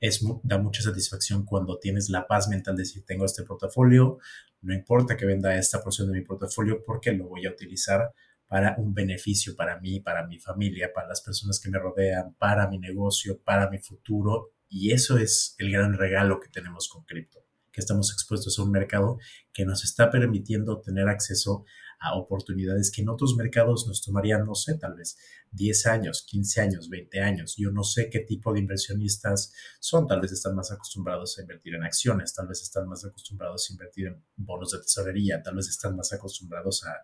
es, 0.06 0.20
da 0.42 0.58
mucha 0.58 0.82
satisfacción 0.82 1.46
cuando 1.46 1.78
tienes 1.78 2.10
la 2.10 2.26
paz 2.26 2.48
mental 2.48 2.76
de 2.76 2.82
decir, 2.82 3.04
tengo 3.06 3.24
este 3.24 3.42
portafolio, 3.42 4.18
no 4.60 4.74
importa 4.74 5.16
que 5.16 5.24
venda 5.24 5.56
esta 5.56 5.82
porción 5.82 6.12
de 6.12 6.18
mi 6.18 6.24
portafolio 6.24 6.82
porque 6.84 7.12
lo 7.12 7.26
voy 7.28 7.46
a 7.46 7.50
utilizar 7.50 8.12
para 8.46 8.74
un 8.76 8.92
beneficio 8.92 9.56
para 9.56 9.80
mí, 9.80 10.00
para 10.00 10.26
mi 10.26 10.38
familia, 10.38 10.92
para 10.94 11.08
las 11.08 11.22
personas 11.22 11.58
que 11.58 11.70
me 11.70 11.78
rodean, 11.78 12.34
para 12.34 12.68
mi 12.68 12.78
negocio, 12.78 13.40
para 13.42 13.70
mi 13.70 13.78
futuro. 13.78 14.52
Y 14.68 14.92
eso 14.92 15.16
es 15.16 15.54
el 15.58 15.72
gran 15.72 15.94
regalo 15.94 16.38
que 16.38 16.50
tenemos 16.50 16.88
con 16.88 17.04
cripto, 17.04 17.42
que 17.72 17.80
estamos 17.80 18.12
expuestos 18.12 18.58
a 18.58 18.62
un 18.62 18.70
mercado 18.70 19.18
que 19.54 19.64
nos 19.64 19.84
está 19.84 20.10
permitiendo 20.10 20.80
tener 20.82 21.08
acceso 21.08 21.64
oportunidades 22.12 22.90
que 22.90 23.02
en 23.02 23.08
otros 23.08 23.34
mercados 23.36 23.86
nos 23.86 24.02
tomarían, 24.02 24.44
no 24.44 24.54
sé, 24.54 24.76
tal 24.76 24.94
vez 24.94 25.16
10 25.52 25.86
años, 25.86 26.24
15 26.28 26.60
años, 26.60 26.90
20 26.90 27.20
años. 27.20 27.54
Yo 27.56 27.70
no 27.70 27.84
sé 27.84 28.10
qué 28.10 28.20
tipo 28.20 28.52
de 28.52 28.60
inversionistas 28.60 29.52
son, 29.80 30.06
tal 30.06 30.20
vez 30.20 30.32
están 30.32 30.54
más 30.54 30.70
acostumbrados 30.70 31.38
a 31.38 31.42
invertir 31.42 31.74
en 31.74 31.84
acciones, 31.84 32.34
tal 32.34 32.48
vez 32.48 32.60
están 32.62 32.86
más 32.88 33.04
acostumbrados 33.04 33.68
a 33.68 33.72
invertir 33.72 34.08
en 34.08 34.22
bonos 34.36 34.72
de 34.72 34.78
tesorería, 34.78 35.42
tal 35.42 35.56
vez 35.56 35.68
están 35.68 35.96
más 35.96 36.12
acostumbrados 36.12 36.84
a 36.84 36.94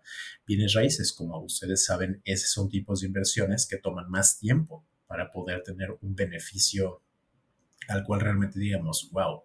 bienes 0.46 0.74
raíces. 0.74 1.12
Como 1.12 1.40
ustedes 1.40 1.84
saben, 1.84 2.20
esos 2.24 2.50
son 2.50 2.68
tipos 2.68 3.00
de 3.00 3.06
inversiones 3.06 3.66
que 3.66 3.78
toman 3.78 4.10
más 4.10 4.38
tiempo 4.38 4.84
para 5.06 5.32
poder 5.32 5.62
tener 5.62 5.96
un 6.02 6.14
beneficio 6.14 7.02
al 7.88 8.04
cual 8.04 8.20
realmente 8.20 8.60
digamos, 8.60 9.10
wow, 9.12 9.42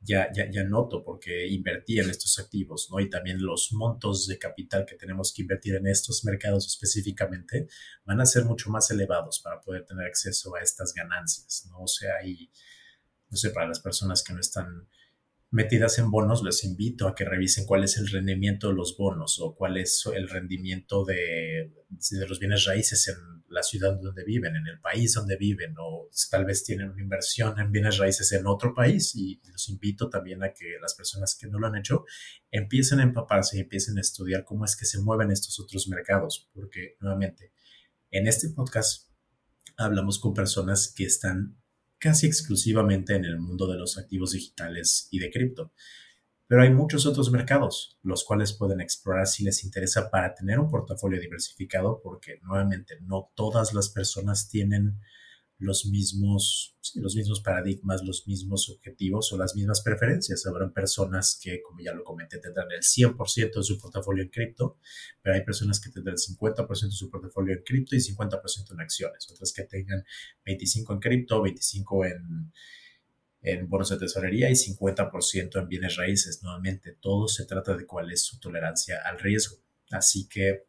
ya, 0.00 0.32
ya, 0.32 0.50
ya 0.50 0.64
noto 0.64 1.02
porque 1.04 1.46
invertí 1.48 2.00
en 2.00 2.08
estos 2.10 2.38
activos, 2.38 2.88
¿no? 2.90 3.00
Y 3.00 3.10
también 3.10 3.42
los 3.42 3.72
montos 3.72 4.26
de 4.26 4.38
capital 4.38 4.86
que 4.86 4.96
tenemos 4.96 5.32
que 5.32 5.42
invertir 5.42 5.74
en 5.74 5.86
estos 5.86 6.24
mercados 6.24 6.66
específicamente 6.66 7.68
van 8.04 8.20
a 8.20 8.26
ser 8.26 8.44
mucho 8.44 8.70
más 8.70 8.90
elevados 8.90 9.40
para 9.40 9.60
poder 9.60 9.84
tener 9.84 10.06
acceso 10.06 10.54
a 10.56 10.60
estas 10.60 10.94
ganancias, 10.94 11.66
¿no? 11.70 11.82
O 11.82 11.88
sea, 11.88 12.24
y, 12.24 12.50
no 13.28 13.36
sé, 13.36 13.50
para 13.50 13.68
las 13.68 13.80
personas 13.80 14.22
que 14.22 14.32
no 14.32 14.40
están 14.40 14.88
metidas 15.50 15.98
en 15.98 16.10
bonos, 16.10 16.42
les 16.44 16.62
invito 16.64 17.08
a 17.08 17.14
que 17.14 17.24
revisen 17.24 17.66
cuál 17.66 17.84
es 17.84 17.96
el 17.96 18.08
rendimiento 18.08 18.68
de 18.68 18.74
los 18.74 18.96
bonos 18.96 19.40
o 19.40 19.54
cuál 19.54 19.76
es 19.76 20.04
el 20.14 20.28
rendimiento 20.28 21.04
de, 21.04 21.72
de 21.88 22.28
los 22.28 22.38
bienes 22.38 22.64
raíces 22.64 23.08
en 23.08 23.40
la 23.48 23.64
ciudad 23.64 23.98
donde 24.00 24.24
viven, 24.24 24.54
en 24.54 24.66
el 24.68 24.80
país 24.80 25.14
donde 25.14 25.36
viven, 25.36 25.74
o 25.78 26.08
tal 26.30 26.44
vez 26.44 26.62
tienen 26.62 26.90
una 26.90 27.02
inversión 27.02 27.58
en 27.58 27.72
bienes 27.72 27.98
raíces 27.98 28.30
en 28.32 28.46
otro 28.46 28.74
país. 28.74 29.14
Y 29.16 29.40
los 29.50 29.68
invito 29.68 30.08
también 30.08 30.42
a 30.44 30.52
que 30.52 30.76
las 30.80 30.94
personas 30.94 31.36
que 31.36 31.48
no 31.48 31.58
lo 31.58 31.66
han 31.66 31.76
hecho 31.76 32.04
empiecen 32.50 33.00
a 33.00 33.02
empaparse 33.02 33.56
y 33.56 33.60
empiecen 33.60 33.98
a 33.98 34.02
estudiar 34.02 34.44
cómo 34.44 34.64
es 34.64 34.76
que 34.76 34.86
se 34.86 35.00
mueven 35.00 35.32
estos 35.32 35.58
otros 35.58 35.88
mercados, 35.88 36.48
porque 36.54 36.96
nuevamente, 37.00 37.52
en 38.12 38.28
este 38.28 38.50
podcast 38.50 39.10
hablamos 39.76 40.20
con 40.20 40.32
personas 40.32 40.92
que 40.94 41.04
están 41.04 41.60
casi 42.00 42.26
exclusivamente 42.26 43.14
en 43.14 43.24
el 43.24 43.38
mundo 43.38 43.68
de 43.68 43.78
los 43.78 43.98
activos 43.98 44.32
digitales 44.32 45.06
y 45.10 45.18
de 45.20 45.30
cripto. 45.30 45.72
Pero 46.48 46.62
hay 46.62 46.70
muchos 46.70 47.06
otros 47.06 47.30
mercados, 47.30 47.98
los 48.02 48.24
cuales 48.24 48.54
pueden 48.54 48.80
explorar 48.80 49.28
si 49.28 49.44
les 49.44 49.62
interesa 49.62 50.10
para 50.10 50.34
tener 50.34 50.58
un 50.58 50.68
portafolio 50.68 51.20
diversificado, 51.20 52.00
porque 52.02 52.40
nuevamente 52.42 52.98
no 53.02 53.30
todas 53.36 53.72
las 53.72 53.90
personas 53.90 54.48
tienen 54.48 54.98
los 55.60 55.84
mismos, 55.84 56.74
los 56.94 57.14
mismos 57.14 57.40
paradigmas, 57.40 58.02
los 58.02 58.26
mismos 58.26 58.70
objetivos 58.70 59.30
o 59.32 59.36
las 59.36 59.54
mismas 59.54 59.82
preferencias. 59.82 60.46
Habrán 60.46 60.72
personas 60.72 61.38
que, 61.40 61.60
como 61.60 61.80
ya 61.80 61.92
lo 61.92 62.02
comenté, 62.02 62.38
tendrán 62.38 62.72
el 62.72 62.80
100% 62.80 63.54
de 63.54 63.62
su 63.62 63.78
portafolio 63.78 64.24
en 64.24 64.30
cripto, 64.30 64.78
pero 65.22 65.36
hay 65.36 65.44
personas 65.44 65.78
que 65.78 65.90
tendrán 65.90 66.14
el 66.14 66.36
50% 66.36 66.80
de 66.80 66.90
su 66.90 67.10
portafolio 67.10 67.54
en 67.54 67.62
cripto 67.62 67.94
y 67.94 67.98
50% 67.98 68.72
en 68.72 68.80
acciones. 68.80 69.30
Otras 69.30 69.52
que 69.52 69.64
tengan 69.64 70.02
25 70.46 70.94
en 70.94 70.98
cripto, 70.98 71.42
25 71.42 72.04
en, 72.06 72.52
en 73.42 73.68
bonos 73.68 73.90
de 73.90 73.98
tesorería 73.98 74.48
y 74.48 74.54
50% 74.54 75.60
en 75.60 75.68
bienes 75.68 75.96
raíces. 75.96 76.42
Nuevamente, 76.42 76.96
todo 77.02 77.28
se 77.28 77.44
trata 77.44 77.76
de 77.76 77.84
cuál 77.84 78.10
es 78.10 78.22
su 78.22 78.40
tolerancia 78.40 79.02
al 79.04 79.18
riesgo. 79.18 79.58
Así 79.90 80.26
que 80.26 80.64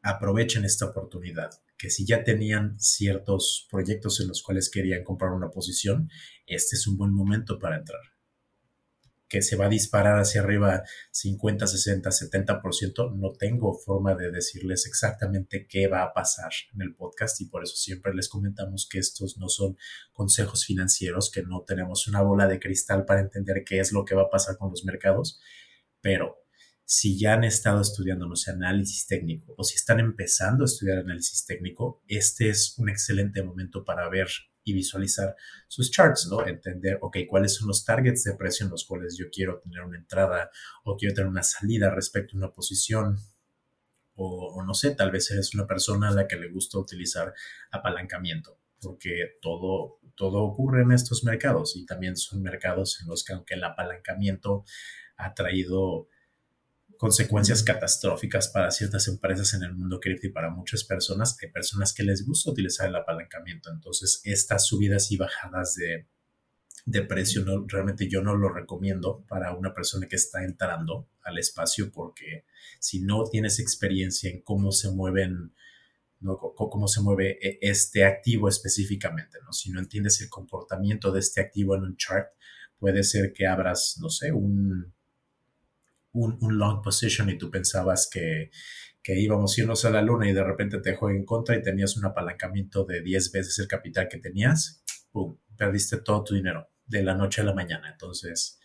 aprovechen 0.00 0.64
esta 0.64 0.86
oportunidad 0.86 1.50
que 1.78 1.90
si 1.90 2.06
ya 2.06 2.24
tenían 2.24 2.78
ciertos 2.78 3.66
proyectos 3.70 4.20
en 4.20 4.28
los 4.28 4.42
cuales 4.42 4.70
querían 4.70 5.04
comprar 5.04 5.32
una 5.32 5.50
posición, 5.50 6.10
este 6.46 6.76
es 6.76 6.86
un 6.86 6.96
buen 6.96 7.12
momento 7.12 7.58
para 7.58 7.76
entrar. 7.76 8.00
Que 9.28 9.42
se 9.42 9.56
va 9.56 9.66
a 9.66 9.68
disparar 9.68 10.18
hacia 10.20 10.40
arriba 10.40 10.84
50, 11.10 11.66
60, 11.66 12.10
70%, 12.10 13.16
no 13.16 13.32
tengo 13.32 13.74
forma 13.74 14.14
de 14.14 14.30
decirles 14.30 14.86
exactamente 14.86 15.66
qué 15.68 15.88
va 15.88 16.04
a 16.04 16.14
pasar 16.14 16.50
en 16.72 16.82
el 16.82 16.94
podcast 16.94 17.40
y 17.40 17.46
por 17.46 17.64
eso 17.64 17.74
siempre 17.74 18.14
les 18.14 18.28
comentamos 18.28 18.88
que 18.88 18.98
estos 18.98 19.36
no 19.36 19.48
son 19.48 19.76
consejos 20.12 20.64
financieros, 20.64 21.30
que 21.30 21.42
no 21.42 21.64
tenemos 21.66 22.06
una 22.06 22.22
bola 22.22 22.46
de 22.46 22.60
cristal 22.60 23.04
para 23.04 23.20
entender 23.20 23.64
qué 23.66 23.80
es 23.80 23.92
lo 23.92 24.04
que 24.04 24.14
va 24.14 24.22
a 24.22 24.30
pasar 24.30 24.56
con 24.58 24.70
los 24.70 24.84
mercados, 24.84 25.40
pero 26.00 26.45
si 26.88 27.18
ya 27.18 27.34
han 27.34 27.42
estado 27.42 27.80
estudiando, 27.80 28.26
no 28.26 28.34
análisis 28.46 29.08
técnico 29.08 29.54
o 29.58 29.64
si 29.64 29.74
están 29.74 29.98
empezando 29.98 30.62
a 30.62 30.66
estudiar 30.66 30.98
análisis 30.98 31.44
técnico, 31.44 32.00
este 32.06 32.48
es 32.48 32.78
un 32.78 32.88
excelente 32.88 33.42
momento 33.42 33.84
para 33.84 34.08
ver 34.08 34.28
y 34.62 34.72
visualizar 34.72 35.34
sus 35.66 35.90
charts, 35.90 36.28
¿no? 36.30 36.46
Entender, 36.46 36.98
ok, 37.02 37.18
cuáles 37.28 37.54
son 37.54 37.66
los 37.66 37.84
targets 37.84 38.22
de 38.22 38.34
precio 38.34 38.64
en 38.64 38.70
los 38.70 38.84
cuales 38.84 39.16
yo 39.16 39.26
quiero 39.32 39.58
tener 39.58 39.80
una 39.82 39.98
entrada 39.98 40.50
o 40.84 40.96
quiero 40.96 41.12
tener 41.12 41.28
una 41.28 41.42
salida 41.42 41.90
respecto 41.90 42.36
a 42.36 42.38
una 42.38 42.52
posición. 42.52 43.18
O, 44.14 44.54
o 44.54 44.64
no 44.64 44.72
sé, 44.72 44.94
tal 44.94 45.10
vez 45.10 45.30
eres 45.32 45.54
una 45.54 45.66
persona 45.66 46.08
a 46.08 46.12
la 46.12 46.28
que 46.28 46.36
le 46.36 46.48
gusta 46.50 46.78
utilizar 46.78 47.34
apalancamiento, 47.70 48.60
porque 48.80 49.38
todo, 49.42 49.98
todo 50.14 50.38
ocurre 50.44 50.82
en 50.82 50.92
estos 50.92 51.24
mercados 51.24 51.76
y 51.76 51.84
también 51.84 52.16
son 52.16 52.42
mercados 52.42 53.00
en 53.00 53.08
los 53.08 53.24
que 53.24 53.32
aunque 53.34 53.54
el 53.54 53.64
apalancamiento 53.64 54.64
ha 55.16 55.34
traído 55.34 56.08
consecuencias 56.98 57.62
catastróficas 57.62 58.48
para 58.48 58.70
ciertas 58.70 59.08
empresas 59.08 59.54
en 59.54 59.62
el 59.62 59.74
mundo 59.74 60.00
cripto 60.00 60.26
y 60.26 60.32
para 60.32 60.50
muchas 60.50 60.84
personas. 60.84 61.36
Hay 61.42 61.50
personas 61.50 61.92
que 61.92 62.02
les 62.02 62.26
gusta 62.26 62.50
utilizar 62.50 62.88
el 62.88 62.96
apalancamiento. 62.96 63.70
Entonces, 63.70 64.20
estas 64.24 64.66
subidas 64.66 65.10
y 65.12 65.16
bajadas 65.16 65.74
de, 65.74 66.06
de 66.86 67.02
precio, 67.02 67.44
no, 67.44 67.66
realmente 67.66 68.08
yo 68.08 68.22
no 68.22 68.36
lo 68.36 68.48
recomiendo 68.48 69.24
para 69.28 69.54
una 69.54 69.74
persona 69.74 70.06
que 70.06 70.16
está 70.16 70.44
entrando 70.44 71.08
al 71.22 71.38
espacio 71.38 71.90
porque 71.90 72.44
si 72.78 73.00
no 73.00 73.24
tienes 73.24 73.58
experiencia 73.58 74.30
en 74.30 74.40
cómo 74.42 74.70
se 74.70 74.90
mueven, 74.90 75.52
¿no? 76.20 76.38
cómo 76.38 76.86
se 76.86 77.02
mueve 77.02 77.38
e, 77.42 77.58
este 77.60 78.04
activo 78.04 78.48
específicamente, 78.48 79.38
¿no? 79.44 79.52
si 79.52 79.72
no 79.72 79.80
entiendes 79.80 80.20
el 80.20 80.28
comportamiento 80.28 81.10
de 81.10 81.20
este 81.20 81.40
activo 81.40 81.74
en 81.74 81.82
un 81.82 81.96
chart, 81.96 82.28
puede 82.78 83.02
ser 83.02 83.32
que 83.32 83.46
abras, 83.46 83.98
no 84.00 84.08
sé, 84.08 84.30
un 84.32 84.94
un, 86.16 86.58
long 86.58 86.82
position 86.82 87.28
y 87.30 87.38
tú 87.38 87.50
pensabas 87.50 88.08
que, 88.10 88.50
que 89.02 89.18
íbamos 89.18 89.56
a 89.56 89.60
irnos 89.60 89.84
a 89.84 89.90
la 89.90 90.02
luna 90.02 90.28
y 90.28 90.32
de 90.32 90.44
repente 90.44 90.80
te 90.80 90.96
juega 90.96 91.18
en 91.18 91.24
contra 91.24 91.56
y 91.56 91.62
tenías 91.62 91.96
un 91.96 92.06
apalancamiento 92.06 92.84
de 92.84 93.02
10 93.02 93.32
veces 93.32 93.58
el 93.58 93.68
capital 93.68 94.08
que 94.08 94.18
tenías, 94.18 94.82
¡pum! 95.10 95.38
Perdiste 95.56 95.98
todo 95.98 96.24
tu 96.24 96.34
dinero 96.34 96.68
de 96.86 97.02
la 97.02 97.14
noche 97.14 97.40
a 97.40 97.44
la 97.44 97.54
mañana. 97.54 97.90
Entonces, 97.90 98.58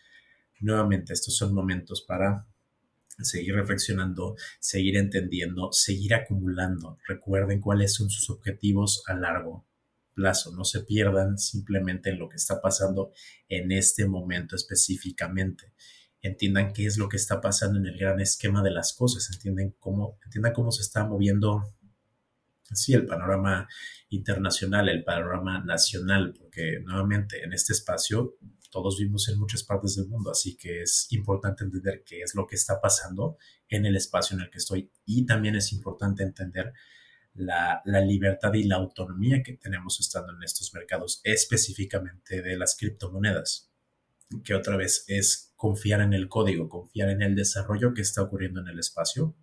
nuevamente, 0.60 1.13
estos 1.13 1.36
son 1.36 1.53
momentos 1.53 2.01
para 2.01 2.48
seguir 3.20 3.55
reflexionando, 3.55 4.36
seguir 4.60 4.98
entendiendo, 4.98 5.72
seguir 5.72 6.13
acumulando. 6.13 6.98
Recuerden 7.08 7.62
cuáles 7.62 7.93
son 7.93 8.10
sus 8.10 8.29
objetivos 8.29 9.03
a 9.08 9.13
largo 9.13 9.65
plazo. 10.13 10.53
No 10.53 10.65
se 10.65 10.81
pierdan 10.81 11.38
simplemente 11.38 12.10
en 12.10 12.20
lo 12.20 12.27
que 12.27 12.36
está 12.36 12.62
pasando 12.62 13.12
en 13.48 13.72
este 13.72 14.05
momento 14.05 14.55
específicamente 14.55 15.72
entiendan 16.21 16.73
qué 16.73 16.85
es 16.85 16.97
lo 16.97 17.09
que 17.09 17.17
está 17.17 17.41
pasando 17.41 17.79
en 17.79 17.87
el 17.87 17.97
gran 17.97 18.19
esquema 18.19 18.61
de 18.61 18.71
las 18.71 18.93
cosas, 18.93 19.29
entiendan 19.33 19.75
cómo, 19.79 20.19
entiendan 20.23 20.53
cómo 20.53 20.71
se 20.71 20.83
está 20.83 21.05
moviendo 21.05 21.63
así 22.69 22.93
el 22.93 23.05
panorama 23.05 23.67
internacional, 24.09 24.87
el 24.89 25.03
panorama 25.03 25.63
nacional, 25.63 26.33
porque 26.37 26.79
nuevamente 26.83 27.43
en 27.43 27.53
este 27.53 27.73
espacio 27.73 28.37
todos 28.69 28.97
vivimos 28.97 29.27
en 29.27 29.37
muchas 29.37 29.63
partes 29.63 29.95
del 29.95 30.07
mundo, 30.07 30.31
así 30.31 30.55
que 30.55 30.83
es 30.83 31.07
importante 31.11 31.65
entender 31.65 32.03
qué 32.05 32.21
es 32.21 32.35
lo 32.35 32.47
que 32.47 32.55
está 32.55 32.79
pasando 32.79 33.37
en 33.67 33.85
el 33.85 33.97
espacio 33.97 34.35
en 34.35 34.43
el 34.43 34.49
que 34.49 34.59
estoy 34.59 34.89
y 35.05 35.25
también 35.25 35.55
es 35.55 35.73
importante 35.73 36.23
entender 36.23 36.71
la, 37.33 37.81
la, 37.85 38.01
libertad 38.01 38.53
y 38.53 38.63
la 38.63 38.75
autonomía 38.75 39.41
que 39.43 39.53
tenemos 39.53 39.99
estando 39.99 40.33
en 40.33 40.43
estos 40.43 40.73
mercados, 40.73 41.21
específicamente 41.23 42.41
de 42.41 42.57
las 42.57 42.75
criptomonedas 42.77 43.71
que 44.43 44.53
otra 44.53 44.77
vez 44.77 45.03
es 45.07 45.50
confiar 45.61 46.01
en 46.01 46.13
el 46.13 46.27
código, 46.27 46.67
confiar 46.67 47.09
en 47.09 47.21
el 47.21 47.35
desarrollo 47.35 47.93
que 47.93 48.01
está 48.01 48.23
ocurriendo 48.23 48.61
en 48.61 48.67
el 48.69 48.79
espacio 48.79 49.35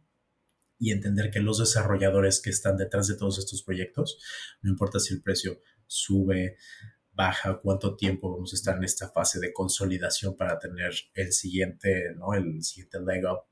y 0.76 0.90
entender 0.90 1.30
que 1.30 1.38
los 1.38 1.58
desarrolladores 1.60 2.42
que 2.42 2.50
están 2.50 2.76
detrás 2.76 3.06
de 3.06 3.16
todos 3.16 3.38
estos 3.38 3.62
proyectos, 3.62 4.18
no 4.60 4.68
importa 4.68 4.98
si 4.98 5.14
el 5.14 5.22
precio 5.22 5.60
sube, 5.86 6.56
baja, 7.12 7.60
cuánto 7.62 7.94
tiempo 7.94 8.32
vamos 8.32 8.52
a 8.52 8.56
estar 8.56 8.76
en 8.76 8.82
esta 8.82 9.08
fase 9.10 9.38
de 9.38 9.52
consolidación 9.52 10.36
para 10.36 10.58
tener 10.58 10.92
el 11.14 11.32
siguiente, 11.32 12.12
¿no? 12.16 12.34
El 12.34 12.64
siguiente 12.64 12.98
leg 12.98 13.24
up, 13.24 13.44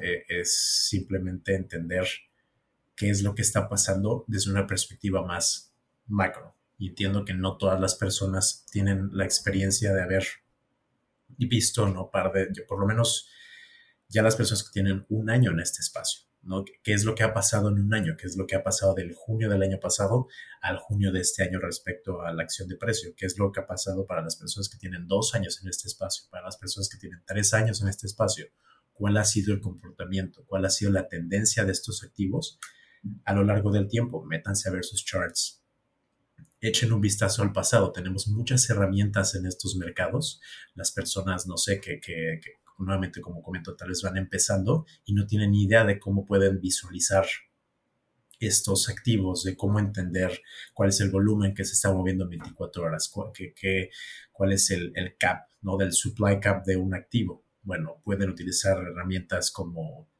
eh, 0.00 0.24
es 0.28 0.86
simplemente 0.88 1.56
entender 1.56 2.06
qué 2.94 3.10
es 3.10 3.24
lo 3.24 3.34
que 3.34 3.42
está 3.42 3.68
pasando 3.68 4.24
desde 4.28 4.52
una 4.52 4.68
perspectiva 4.68 5.26
más 5.26 5.74
macro. 6.06 6.54
Y 6.78 6.90
entiendo 6.90 7.24
que 7.24 7.34
no 7.34 7.56
todas 7.56 7.80
las 7.80 7.96
personas 7.96 8.66
tienen 8.70 9.10
la 9.12 9.24
experiencia 9.24 9.92
de 9.92 10.02
haber 10.02 10.41
y 11.38 11.46
visto, 11.46 11.88
¿no? 11.88 12.10
Par 12.10 12.32
de, 12.32 12.48
por 12.66 12.78
lo 12.78 12.86
menos 12.86 13.28
ya 14.08 14.22
las 14.22 14.36
personas 14.36 14.64
que 14.64 14.72
tienen 14.72 15.06
un 15.08 15.30
año 15.30 15.50
en 15.50 15.60
este 15.60 15.80
espacio. 15.80 16.22
¿no? 16.42 16.64
¿Qué 16.82 16.92
es 16.92 17.04
lo 17.04 17.14
que 17.14 17.22
ha 17.22 17.32
pasado 17.32 17.68
en 17.68 17.78
un 17.78 17.94
año? 17.94 18.16
¿Qué 18.18 18.26
es 18.26 18.36
lo 18.36 18.46
que 18.46 18.56
ha 18.56 18.62
pasado 18.62 18.94
del 18.94 19.14
junio 19.14 19.48
del 19.48 19.62
año 19.62 19.78
pasado 19.80 20.28
al 20.60 20.78
junio 20.78 21.12
de 21.12 21.20
este 21.20 21.42
año 21.44 21.60
respecto 21.60 22.20
a 22.22 22.32
la 22.32 22.42
acción 22.42 22.68
de 22.68 22.76
precio? 22.76 23.14
¿Qué 23.16 23.26
es 23.26 23.38
lo 23.38 23.52
que 23.52 23.60
ha 23.60 23.66
pasado 23.66 24.06
para 24.06 24.22
las 24.22 24.36
personas 24.36 24.68
que 24.68 24.78
tienen 24.78 25.06
dos 25.06 25.34
años 25.34 25.60
en 25.62 25.68
este 25.68 25.88
espacio? 25.88 26.26
Para 26.30 26.44
las 26.44 26.56
personas 26.56 26.88
que 26.88 26.98
tienen 26.98 27.22
tres 27.26 27.54
años 27.54 27.80
en 27.80 27.88
este 27.88 28.06
espacio? 28.06 28.46
¿Cuál 28.92 29.16
ha 29.16 29.24
sido 29.24 29.54
el 29.54 29.60
comportamiento? 29.60 30.44
¿Cuál 30.46 30.64
ha 30.64 30.70
sido 30.70 30.90
la 30.90 31.08
tendencia 31.08 31.64
de 31.64 31.72
estos 31.72 32.02
activos 32.02 32.58
a 33.24 33.32
lo 33.32 33.44
largo 33.44 33.70
del 33.70 33.88
tiempo? 33.88 34.24
Métanse 34.24 34.68
a 34.68 34.72
ver 34.72 34.84
sus 34.84 35.04
charts. 35.04 35.61
Echen 36.62 36.92
un 36.92 37.00
vistazo 37.00 37.42
al 37.42 37.52
pasado. 37.52 37.92
Tenemos 37.92 38.28
muchas 38.28 38.70
herramientas 38.70 39.34
en 39.34 39.46
estos 39.46 39.76
mercados. 39.76 40.40
Las 40.74 40.92
personas, 40.92 41.46
no 41.46 41.58
sé, 41.58 41.80
que, 41.80 42.00
que 42.00 42.40
nuevamente, 42.78 43.20
como 43.20 43.42
comento, 43.42 43.74
tal 43.76 43.88
vez 43.88 44.00
van 44.02 44.16
empezando 44.16 44.86
y 45.04 45.12
no 45.12 45.26
tienen 45.26 45.50
ni 45.50 45.64
idea 45.64 45.84
de 45.84 45.98
cómo 45.98 46.24
pueden 46.24 46.60
visualizar 46.60 47.26
estos 48.38 48.88
activos, 48.88 49.44
de 49.44 49.56
cómo 49.56 49.78
entender 49.78 50.40
cuál 50.74 50.88
es 50.88 51.00
el 51.00 51.10
volumen 51.10 51.54
que 51.54 51.64
se 51.64 51.74
está 51.74 51.92
moviendo 51.92 52.24
en 52.24 52.30
24 52.30 52.84
horas, 52.84 53.08
cuál, 53.08 53.32
cuál 54.32 54.52
es 54.52 54.70
el, 54.70 54.92
el, 54.94 55.16
cap, 55.16 55.48
¿no? 55.60 55.76
Del 55.76 55.92
supply 55.92 56.40
cap 56.40 56.64
de 56.64 56.76
un 56.76 56.94
activo. 56.94 57.44
Bueno, 57.62 58.00
pueden 58.04 58.30
utilizar 58.30 58.78
herramientas 58.78 59.50
como 59.50 60.11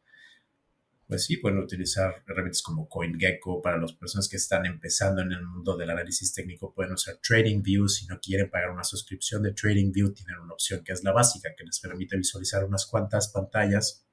pues 1.12 1.26
sí, 1.26 1.36
pueden 1.36 1.58
utilizar 1.58 2.24
herramientas 2.26 2.62
como 2.62 2.88
CoinGecko 2.88 3.60
para 3.60 3.76
las 3.76 3.92
personas 3.92 4.30
que 4.30 4.38
están 4.38 4.64
empezando 4.64 5.20
en 5.20 5.32
el 5.32 5.42
mundo 5.42 5.76
del 5.76 5.90
análisis 5.90 6.32
técnico. 6.32 6.72
Pueden 6.72 6.94
usar 6.94 7.18
TradingView. 7.18 7.86
Si 7.86 8.06
no 8.06 8.18
quieren 8.18 8.48
pagar 8.48 8.70
una 8.70 8.82
suscripción 8.82 9.42
de 9.42 9.52
TradingView, 9.52 10.14
tienen 10.14 10.38
una 10.38 10.54
opción 10.54 10.82
que 10.82 10.94
es 10.94 11.04
la 11.04 11.12
básica, 11.12 11.50
que 11.54 11.64
les 11.64 11.80
permite 11.80 12.16
visualizar 12.16 12.64
unas 12.64 12.86
cuantas 12.86 13.28
pantallas. 13.28 14.06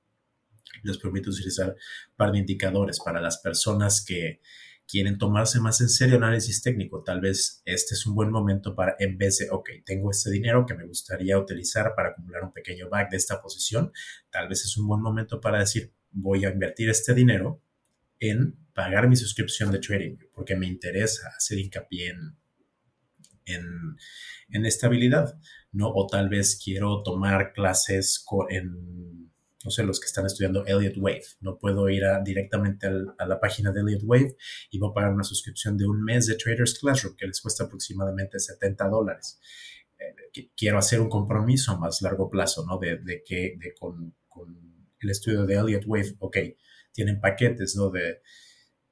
Les 0.83 0.97
permite 0.97 1.29
utilizar 1.29 1.69
un 1.69 2.15
par 2.17 2.33
de 2.33 2.39
indicadores 2.39 2.99
para 2.99 3.21
las 3.21 3.37
personas 3.37 4.03
que 4.03 4.41
quieren 4.85 5.17
tomarse 5.17 5.61
más 5.61 5.79
en 5.79 5.87
serio 5.87 6.17
el 6.17 6.23
análisis 6.23 6.61
técnico. 6.61 7.01
Tal 7.01 7.21
vez 7.21 7.61
este 7.63 7.93
es 7.93 8.05
un 8.07 8.13
buen 8.13 8.29
momento 8.29 8.75
para, 8.75 8.97
en 8.99 9.17
vez 9.17 9.37
de, 9.37 9.49
ok, 9.49 9.69
tengo 9.85 10.11
este 10.11 10.31
dinero 10.31 10.65
que 10.65 10.73
me 10.73 10.85
gustaría 10.85 11.39
utilizar 11.39 11.93
para 11.95 12.09
acumular 12.09 12.43
un 12.43 12.51
pequeño 12.51 12.89
back 12.89 13.09
de 13.11 13.15
esta 13.15 13.41
posición, 13.41 13.93
tal 14.29 14.49
vez 14.49 14.65
es 14.65 14.77
un 14.77 14.85
buen 14.85 15.01
momento 15.01 15.39
para 15.39 15.59
decir, 15.59 15.93
voy 16.11 16.45
a 16.45 16.49
invertir 16.49 16.89
este 16.89 17.13
dinero 17.13 17.61
en 18.19 18.57
pagar 18.73 19.07
mi 19.07 19.15
suscripción 19.15 19.71
de 19.71 19.79
trading, 19.79 20.17
porque 20.33 20.55
me 20.55 20.67
interesa 20.67 21.29
hacer 21.35 21.59
hincapié 21.59 22.09
en, 23.45 23.97
en, 24.49 24.65
estabilidad, 24.65 25.39
¿no? 25.71 25.89
O 25.89 26.07
tal 26.07 26.29
vez 26.29 26.59
quiero 26.63 27.01
tomar 27.03 27.51
clases 27.53 28.23
en, 28.49 29.31
no 29.65 29.71
sé, 29.71 29.83
los 29.83 29.99
que 29.99 30.05
están 30.05 30.25
estudiando 30.25 30.65
Elliott 30.65 30.97
Wave. 30.97 31.23
No 31.41 31.57
puedo 31.57 31.89
ir 31.89 32.03
directamente 32.23 32.87
a 32.87 33.25
la 33.25 33.39
página 33.39 33.71
de 33.71 33.81
Elliott 33.81 34.03
Wave 34.05 34.35
y 34.71 34.79
voy 34.79 34.91
a 34.91 34.93
pagar 34.93 35.13
una 35.13 35.23
suscripción 35.23 35.77
de 35.77 35.87
un 35.87 36.03
mes 36.03 36.27
de 36.27 36.35
Traders 36.35 36.77
Classroom 36.79 37.15
que 37.15 37.27
les 37.27 37.41
cuesta 37.41 37.65
aproximadamente 37.65 38.39
70 38.39 38.87
dólares. 38.87 39.39
Eh, 39.97 40.51
quiero 40.55 40.77
hacer 40.77 41.01
un 41.01 41.09
compromiso 41.09 41.71
a 41.71 41.79
más 41.79 42.01
largo 42.01 42.29
plazo, 42.29 42.65
¿no? 42.65 42.77
De, 42.77 42.97
de 42.97 43.23
que 43.25 43.55
de 43.57 43.73
con 43.73 44.13
el 45.01 45.09
estudio 45.09 45.45
de 45.45 45.55
Elliott 45.55 45.83
Wave, 45.85 46.15
ok, 46.19 46.37
tienen 46.91 47.19
paquetes, 47.19 47.75
¿no? 47.75 47.89
De, 47.89 48.21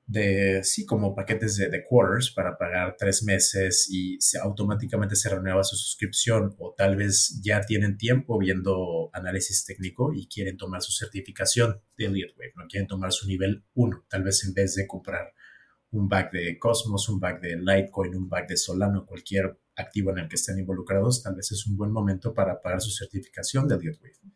de 0.07 0.63
sí, 0.63 0.85
como 0.85 1.13
paquetes 1.13 1.57
de, 1.57 1.69
de, 1.69 1.83
quarters 1.85 2.31
para 2.31 2.57
pagar 2.57 2.95
tres 2.97 3.23
meses 3.23 3.89
y 3.91 4.17
se, 4.21 4.39
automáticamente 4.39 5.17
se 5.17 5.29
renueva 5.29 5.65
su 5.65 5.75
suscripción 5.75 6.55
o 6.59 6.73
tal 6.77 6.95
vez 6.95 7.41
ya 7.43 7.59
tienen 7.61 7.97
tiempo 7.97 8.39
viendo 8.39 9.09
análisis 9.11 9.65
técnico 9.65 10.13
y 10.13 10.27
quieren 10.27 10.55
tomar 10.55 10.81
su 10.81 10.93
certificación 10.93 11.81
de 11.97 12.05
Elliott 12.05 12.37
Wave, 12.37 12.53
no 12.55 12.67
quieren 12.69 12.87
tomar 12.87 13.11
su 13.11 13.27
nivel 13.27 13.65
1, 13.73 14.05
tal 14.09 14.23
vez 14.23 14.45
en 14.45 14.53
vez 14.53 14.75
de 14.75 14.87
comprar 14.87 15.33
un 15.91 16.07
back 16.07 16.31
de 16.31 16.57
Cosmos, 16.57 17.09
un 17.09 17.19
back 17.19 17.41
de 17.41 17.57
Litecoin, 17.57 18.15
un 18.15 18.29
back 18.29 18.47
de 18.47 18.57
Solano, 18.57 19.05
cualquier 19.05 19.59
activo 19.75 20.11
en 20.11 20.19
el 20.19 20.29
que 20.29 20.35
estén 20.35 20.57
involucrados, 20.57 21.21
tal 21.21 21.35
vez 21.35 21.51
es 21.51 21.67
un 21.67 21.75
buen 21.75 21.91
momento 21.91 22.33
para 22.33 22.61
pagar 22.61 22.81
su 22.81 22.91
certificación 22.91 23.67
de 23.67 23.75
Elliott 23.75 23.99
Wave 24.01 24.33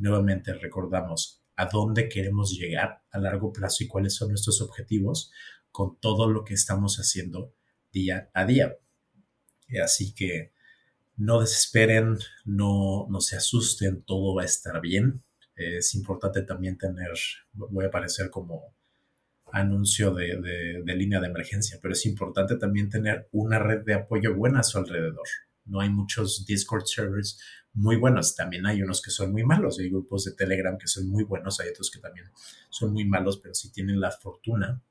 nuevamente 0.00 0.54
recordamos 0.54 1.42
a 1.56 1.66
dónde 1.66 2.08
queremos 2.08 2.52
llegar 2.52 3.02
a 3.10 3.18
largo 3.18 3.52
plazo 3.52 3.84
y 3.84 3.86
cuáles 3.86 4.14
son 4.14 4.30
nuestros 4.30 4.60
objetivos 4.60 5.30
con 5.70 5.98
todo 6.00 6.28
lo 6.28 6.44
que 6.44 6.54
estamos 6.54 6.96
haciendo 6.96 7.54
día 7.92 8.30
a 8.34 8.44
día. 8.44 8.76
Así 9.82 10.14
que 10.14 10.52
no 11.16 11.40
desesperen, 11.40 12.18
no, 12.44 13.06
no 13.10 13.20
se 13.20 13.36
asusten, 13.36 14.02
todo 14.02 14.34
va 14.34 14.42
a 14.42 14.46
estar 14.46 14.80
bien. 14.80 15.22
Es 15.54 15.94
importante 15.94 16.42
también 16.42 16.78
tener, 16.78 17.10
voy 17.52 17.84
a 17.84 17.90
parecer 17.90 18.30
como 18.30 18.74
anuncio 19.52 20.14
de, 20.14 20.82
de, 20.84 20.96
línea 20.96 21.20
de 21.20 21.26
emergencia, 21.26 21.78
pero 21.82 21.92
es 21.92 22.06
importante 22.06 22.56
también 22.56 22.88
tener 22.88 23.28
una 23.32 23.58
red 23.58 23.84
de 23.84 23.94
apoyo 23.94 24.34
buena 24.34 24.60
a 24.60 24.62
su 24.62 24.78
alrededor. 24.78 25.26
No 25.66 25.80
hay 25.80 25.90
muchos 25.90 26.46
Discord 26.46 26.86
servers, 26.86 27.38
muy 27.72 27.96
buenos. 27.96 28.34
También 28.34 28.66
hay 28.66 28.82
unos 28.82 29.02
que 29.02 29.10
son 29.10 29.32
muy 29.32 29.44
malos. 29.44 29.78
Hay 29.78 29.90
grupos 29.90 30.24
de 30.24 30.32
Telegram 30.32 30.76
que 30.78 30.88
son 30.88 31.08
muy 31.08 31.24
buenos. 31.24 31.60
Hay 31.60 31.68
otros 31.68 31.90
que 31.90 32.00
también 32.00 32.26
son 32.68 32.92
muy 32.92 33.04
malos, 33.04 33.38
pero 33.38 33.54
si 33.54 33.72
tienen 33.72 34.00
la 34.00 34.10
fortuna 34.10 34.82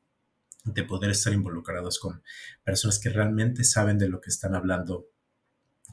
de 0.66 0.84
poder 0.84 1.12
estar 1.12 1.34
involucrados 1.34 2.00
con 2.00 2.22
personas 2.64 3.00
que 3.00 3.10
realmente 3.10 3.64
saben 3.64 3.98
de 3.98 4.10
lo 4.10 4.20
que 4.22 4.30
están 4.30 4.56
hablando, 4.56 5.08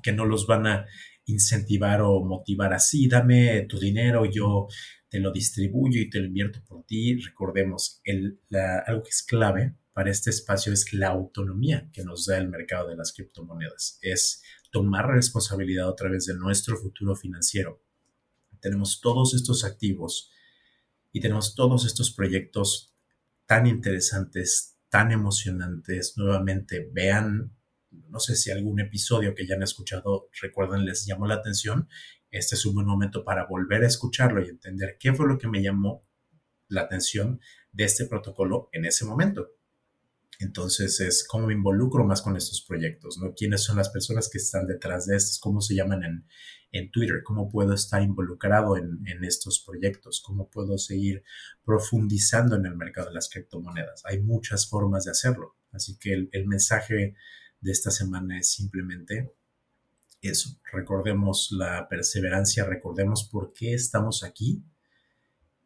que 0.02 0.12
no 0.12 0.24
los 0.24 0.46
van 0.46 0.66
a 0.66 0.86
incentivar 1.24 2.02
o 2.02 2.24
motivar 2.24 2.72
así, 2.72 3.08
dame 3.08 3.62
tu 3.62 3.78
dinero, 3.78 4.24
yo 4.24 4.68
te 5.08 5.20
lo 5.20 5.32
distribuyo 5.32 6.00
y 6.00 6.10
te 6.10 6.20
lo 6.20 6.26
invierto 6.26 6.62
por 6.66 6.84
ti. 6.84 7.16
Recordemos, 7.18 8.00
el, 8.04 8.40
algo 8.86 9.02
que 9.02 9.10
es 9.10 9.22
clave 9.22 9.74
para 9.92 10.10
este 10.10 10.30
espacio 10.30 10.72
es 10.72 10.92
la 10.92 11.08
autonomía 11.08 11.88
que 11.92 12.04
nos 12.04 12.26
da 12.26 12.38
el 12.38 12.48
mercado 12.48 12.88
de 12.88 12.96
las 12.96 13.12
criptomonedas. 13.12 13.98
Es 14.02 14.42
tomar 14.70 15.08
responsabilidad 15.08 15.88
a 15.88 15.96
través 15.96 16.26
de 16.26 16.34
nuestro 16.34 16.76
futuro 16.76 17.14
financiero. 17.14 17.82
Tenemos 18.60 19.00
todos 19.00 19.34
estos 19.34 19.64
activos 19.64 20.30
y 21.12 21.20
tenemos 21.20 21.54
todos 21.54 21.86
estos 21.86 22.10
proyectos 22.10 22.94
tan 23.46 23.66
interesantes, 23.66 24.76
tan 24.88 25.12
emocionantes. 25.12 26.14
Nuevamente, 26.16 26.90
vean, 26.92 27.56
no 27.90 28.18
sé 28.20 28.36
si 28.36 28.50
algún 28.50 28.80
episodio 28.80 29.34
que 29.34 29.46
ya 29.46 29.54
han 29.54 29.62
escuchado, 29.62 30.28
recuerden, 30.40 30.84
les 30.84 31.06
llamó 31.06 31.26
la 31.26 31.36
atención. 31.36 31.88
Este 32.30 32.54
es 32.54 32.66
un 32.66 32.74
buen 32.74 32.86
momento 32.86 33.24
para 33.24 33.46
volver 33.46 33.84
a 33.84 33.86
escucharlo 33.86 34.44
y 34.44 34.48
entender 34.48 34.96
qué 34.98 35.14
fue 35.14 35.26
lo 35.26 35.38
que 35.38 35.48
me 35.48 35.62
llamó 35.62 36.06
la 36.68 36.82
atención 36.82 37.40
de 37.72 37.84
este 37.84 38.06
protocolo 38.06 38.68
en 38.72 38.84
ese 38.84 39.04
momento. 39.04 39.55
Entonces 40.38 41.00
es 41.00 41.26
cómo 41.26 41.46
me 41.46 41.54
involucro 41.54 42.04
más 42.04 42.20
con 42.20 42.36
estos 42.36 42.60
proyectos, 42.62 43.18
¿no? 43.18 43.34
¿Quiénes 43.34 43.62
son 43.62 43.76
las 43.76 43.88
personas 43.88 44.28
que 44.28 44.38
están 44.38 44.66
detrás 44.66 45.06
de 45.06 45.16
estos? 45.16 45.38
¿Cómo 45.38 45.60
se 45.60 45.74
llaman 45.74 46.04
en, 46.04 46.26
en 46.72 46.90
Twitter? 46.90 47.22
¿Cómo 47.24 47.48
puedo 47.48 47.72
estar 47.72 48.02
involucrado 48.02 48.76
en, 48.76 49.00
en, 49.06 49.24
estos 49.24 49.64
proyectos? 49.64 50.22
¿Cómo 50.24 50.50
puedo 50.50 50.76
seguir 50.76 51.22
profundizando 51.64 52.56
en 52.56 52.66
el 52.66 52.76
mercado 52.76 53.08
de 53.08 53.14
las 53.14 53.30
criptomonedas? 53.30 54.02
Hay 54.04 54.20
muchas 54.20 54.68
formas 54.68 55.04
de 55.04 55.12
hacerlo. 55.12 55.56
Así 55.72 55.98
que 55.98 56.12
el, 56.12 56.28
el 56.32 56.46
mensaje 56.46 57.14
de 57.60 57.72
esta 57.72 57.90
semana 57.90 58.38
es 58.38 58.52
simplemente 58.52 59.32
eso. 60.20 60.60
Recordemos 60.72 61.48
la 61.52 61.88
perseverancia, 61.88 62.64
recordemos 62.64 63.24
por 63.24 63.52
qué 63.52 63.74
estamos 63.74 64.22
aquí 64.22 64.62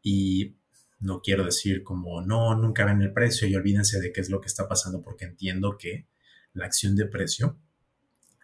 y 0.02 0.56
no 1.00 1.20
quiero 1.20 1.44
decir 1.44 1.82
como, 1.82 2.22
no, 2.22 2.54
nunca 2.54 2.84
ven 2.84 3.02
el 3.02 3.12
precio 3.12 3.48
y 3.48 3.54
olvídense 3.54 4.00
de 4.00 4.12
qué 4.12 4.20
es 4.20 4.30
lo 4.30 4.40
que 4.40 4.48
está 4.48 4.68
pasando 4.68 5.02
porque 5.02 5.24
entiendo 5.24 5.76
que 5.78 6.06
la 6.52 6.66
acción 6.66 6.94
de 6.94 7.06
precio 7.06 7.58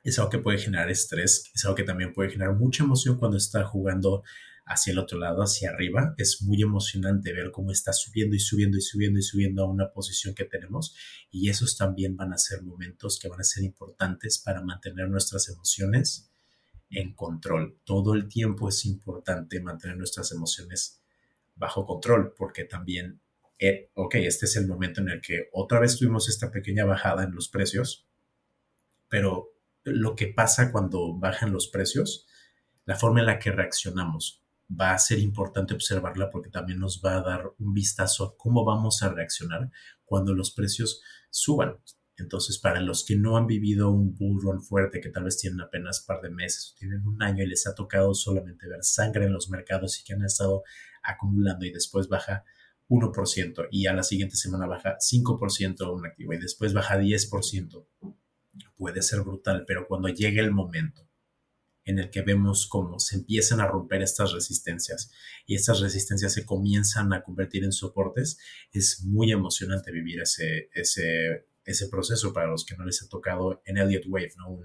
es 0.02 0.18
algo 0.18 0.30
que 0.30 0.38
puede 0.38 0.58
generar 0.58 0.90
estrés, 0.90 1.50
es 1.54 1.64
algo 1.64 1.74
que 1.74 1.82
también 1.82 2.12
puede 2.12 2.30
generar 2.30 2.54
mucha 2.54 2.84
emoción 2.84 3.18
cuando 3.18 3.36
está 3.36 3.64
jugando 3.64 4.22
hacia 4.64 4.92
el 4.92 4.98
otro 4.98 5.18
lado, 5.18 5.42
hacia 5.42 5.70
arriba. 5.70 6.14
Es 6.16 6.42
muy 6.42 6.60
emocionante 6.62 7.32
ver 7.32 7.50
cómo 7.50 7.70
está 7.70 7.92
subiendo 7.92 8.34
y 8.34 8.40
subiendo 8.40 8.76
y 8.76 8.80
subiendo 8.80 9.18
y 9.18 9.22
subiendo 9.22 9.62
a 9.62 9.70
una 9.70 9.92
posición 9.92 10.34
que 10.34 10.44
tenemos. 10.44 10.94
Y 11.30 11.48
esos 11.48 11.76
también 11.76 12.16
van 12.16 12.32
a 12.32 12.38
ser 12.38 12.62
momentos 12.62 13.18
que 13.20 13.28
van 13.28 13.40
a 13.40 13.44
ser 13.44 13.64
importantes 13.64 14.38
para 14.38 14.62
mantener 14.62 15.08
nuestras 15.08 15.48
emociones 15.48 16.30
en 16.90 17.14
control. 17.14 17.80
Todo 17.84 18.14
el 18.14 18.28
tiempo 18.28 18.68
es 18.68 18.84
importante 18.86 19.60
mantener 19.60 19.96
nuestras 19.96 20.32
emociones 20.32 21.00
bajo 21.56 21.84
control, 21.84 22.34
porque 22.36 22.64
también, 22.64 23.20
eh, 23.58 23.90
ok, 23.94 24.16
este 24.16 24.46
es 24.46 24.56
el 24.56 24.68
momento 24.68 25.00
en 25.00 25.08
el 25.08 25.20
que 25.20 25.48
otra 25.52 25.80
vez 25.80 25.98
tuvimos 25.98 26.28
esta 26.28 26.50
pequeña 26.50 26.84
bajada 26.84 27.24
en 27.24 27.34
los 27.34 27.48
precios, 27.48 28.06
pero 29.08 29.52
lo 29.84 30.14
que 30.14 30.28
pasa 30.28 30.70
cuando 30.70 31.16
bajan 31.18 31.52
los 31.52 31.68
precios, 31.68 32.26
la 32.84 32.96
forma 32.96 33.20
en 33.20 33.26
la 33.26 33.38
que 33.38 33.52
reaccionamos, 33.52 34.42
va 34.68 34.92
a 34.92 34.98
ser 34.98 35.18
importante 35.18 35.74
observarla 35.74 36.30
porque 36.30 36.50
también 36.50 36.80
nos 36.80 37.00
va 37.04 37.16
a 37.16 37.22
dar 37.22 37.52
un 37.58 37.72
vistazo 37.72 38.24
a 38.24 38.36
cómo 38.36 38.64
vamos 38.64 39.02
a 39.02 39.10
reaccionar 39.10 39.70
cuando 40.04 40.34
los 40.34 40.50
precios 40.50 41.02
suban. 41.30 41.78
Entonces, 42.18 42.58
para 42.58 42.80
los 42.80 43.04
que 43.04 43.16
no 43.16 43.36
han 43.36 43.46
vivido 43.46 43.90
un 43.90 44.16
bull 44.16 44.40
run 44.40 44.62
fuerte, 44.62 45.00
que 45.00 45.10
tal 45.10 45.24
vez 45.24 45.36
tienen 45.38 45.60
apenas 45.60 46.00
un 46.00 46.06
par 46.06 46.22
de 46.22 46.30
meses 46.30 46.74
tienen 46.78 47.06
un 47.06 47.22
año 47.22 47.44
y 47.44 47.46
les 47.46 47.66
ha 47.66 47.74
tocado 47.74 48.14
solamente 48.14 48.68
ver 48.68 48.82
sangre 48.82 49.26
en 49.26 49.32
los 49.32 49.50
mercados 49.50 50.00
y 50.00 50.04
que 50.04 50.14
han 50.14 50.24
estado 50.24 50.62
acumulando 51.06 51.64
y 51.64 51.70
después 51.70 52.08
baja, 52.08 52.44
1% 52.88 53.68
y 53.70 53.86
a 53.86 53.92
la 53.92 54.02
siguiente 54.02 54.36
semana 54.36 54.66
baja 54.66 54.96
5% 54.98 55.92
un 55.92 56.06
activo 56.06 56.32
y 56.32 56.38
después 56.38 56.72
baja 56.72 56.98
10%, 56.98 57.86
puede 58.76 59.02
ser 59.02 59.20
brutal, 59.20 59.64
pero 59.66 59.86
cuando 59.86 60.08
llegue 60.08 60.40
el 60.40 60.52
momento 60.52 61.08
en 61.84 61.98
el 61.98 62.10
que 62.10 62.22
vemos 62.22 62.66
cómo 62.66 62.98
se 62.98 63.16
empiezan 63.16 63.60
a 63.60 63.66
romper 63.66 64.02
estas 64.02 64.32
resistencias 64.32 65.10
y 65.46 65.54
estas 65.54 65.80
resistencias 65.80 66.32
se 66.32 66.44
comienzan 66.44 67.12
a 67.12 67.22
convertir 67.22 67.64
en 67.64 67.72
soportes, 67.72 68.38
es 68.72 69.04
muy 69.04 69.30
emocionante 69.30 69.92
vivir 69.92 70.20
ese, 70.20 70.68
ese, 70.74 71.46
ese 71.64 71.88
proceso 71.88 72.32
para 72.32 72.48
los 72.48 72.64
que 72.64 72.76
no 72.76 72.84
les 72.84 73.02
ha 73.02 73.08
tocado 73.08 73.62
en 73.64 73.78
Elliott 73.78 74.04
Wave, 74.08 74.32
¿no? 74.36 74.60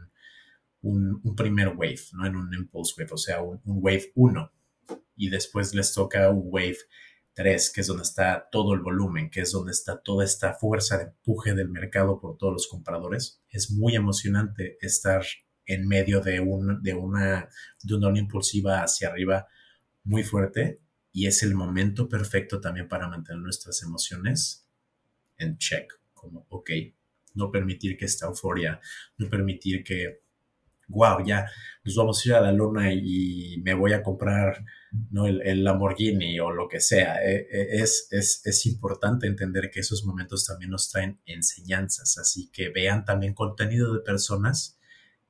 Un, 0.84 1.22
un, 1.24 1.36
primer 1.36 1.68
wave, 1.68 2.02
no 2.14 2.26
en 2.26 2.36
un 2.36 2.52
impulse 2.56 2.96
wave, 2.98 3.14
o 3.14 3.18
sea, 3.18 3.44
un, 3.44 3.62
un 3.66 3.78
wave 3.84 4.12
1 4.16 4.52
y 5.16 5.30
después 5.30 5.74
les 5.74 5.94
toca 5.94 6.30
un 6.30 6.44
wave 6.46 6.78
3, 7.34 7.72
que 7.72 7.82
es 7.82 7.88
donde 7.88 8.04
está 8.04 8.50
todo 8.52 8.74
el 8.74 8.82
volumen, 8.82 9.30
que 9.30 9.42
es 9.42 9.52
donde 9.52 9.72
está 9.72 10.02
toda 10.02 10.26
esta 10.26 10.54
fuerza 10.54 10.98
de 10.98 11.04
empuje 11.06 11.54
del 11.54 11.70
mercado 11.70 12.20
por 12.20 12.38
todos 12.38 12.54
los 12.54 12.68
compradores. 12.68 13.42
Es 13.50 13.72
muy 13.72 13.96
emocionante 13.96 14.78
estar 14.82 15.24
en 15.66 15.88
medio 15.88 16.22
de, 16.22 16.40
un, 16.40 16.82
de, 16.82 16.94
una, 16.94 17.50
de 17.84 17.96
una 17.96 18.20
impulsiva 18.20 18.84
hacia 18.84 19.10
arriba 19.10 19.48
muy 20.04 20.24
fuerte 20.24 20.80
y 21.14 21.28
es 21.28 21.44
el 21.44 21.56
momento 21.56 22.10
perfecto 22.10 22.60
también 22.60 22.88
para 22.88 23.08
mantener 23.08 23.42
nuestras 23.42 23.82
emociones 23.84 24.68
en 25.38 25.58
check, 25.58 25.92
como, 26.14 26.46
ok, 26.50 26.72
no 27.36 27.52
permitir 27.52 27.98
que 27.98 28.06
esta 28.06 28.28
euforia, 28.28 28.80
no 29.18 29.30
permitir 29.30 29.84
que, 29.84 30.22
wow, 30.88 31.24
ya 31.26 31.46
nos 31.84 31.96
vamos 31.96 32.24
a 32.26 32.28
ir 32.28 32.36
a 32.36 32.42
la 32.42 32.52
luna 32.52 32.94
y 32.94 33.62
me 33.64 33.74
voy 33.74 33.94
a 33.94 34.04
comprar 34.04 34.66
¿no? 35.10 35.26
el, 35.28 35.64
Lamborghini 35.64 36.40
o 36.40 36.52
lo 36.52 36.68
que 36.68 36.80
sea. 36.80 37.24
E, 37.24 37.48
e, 37.52 37.82
es, 37.82 38.08
es, 38.12 38.42
es 38.46 38.66
importante 38.66 39.28
entender 39.28 39.70
que 39.72 39.80
esos 39.80 40.04
momentos 40.06 40.46
también 40.46 40.72
nos 40.72 40.90
traen 40.90 41.20
enseñanzas, 41.26 42.18
así 42.18 42.50
que 42.52 42.70
vean 42.70 43.06
también 43.06 43.34
contenido 43.34 43.94
de 43.94 44.02
personas 44.02 44.78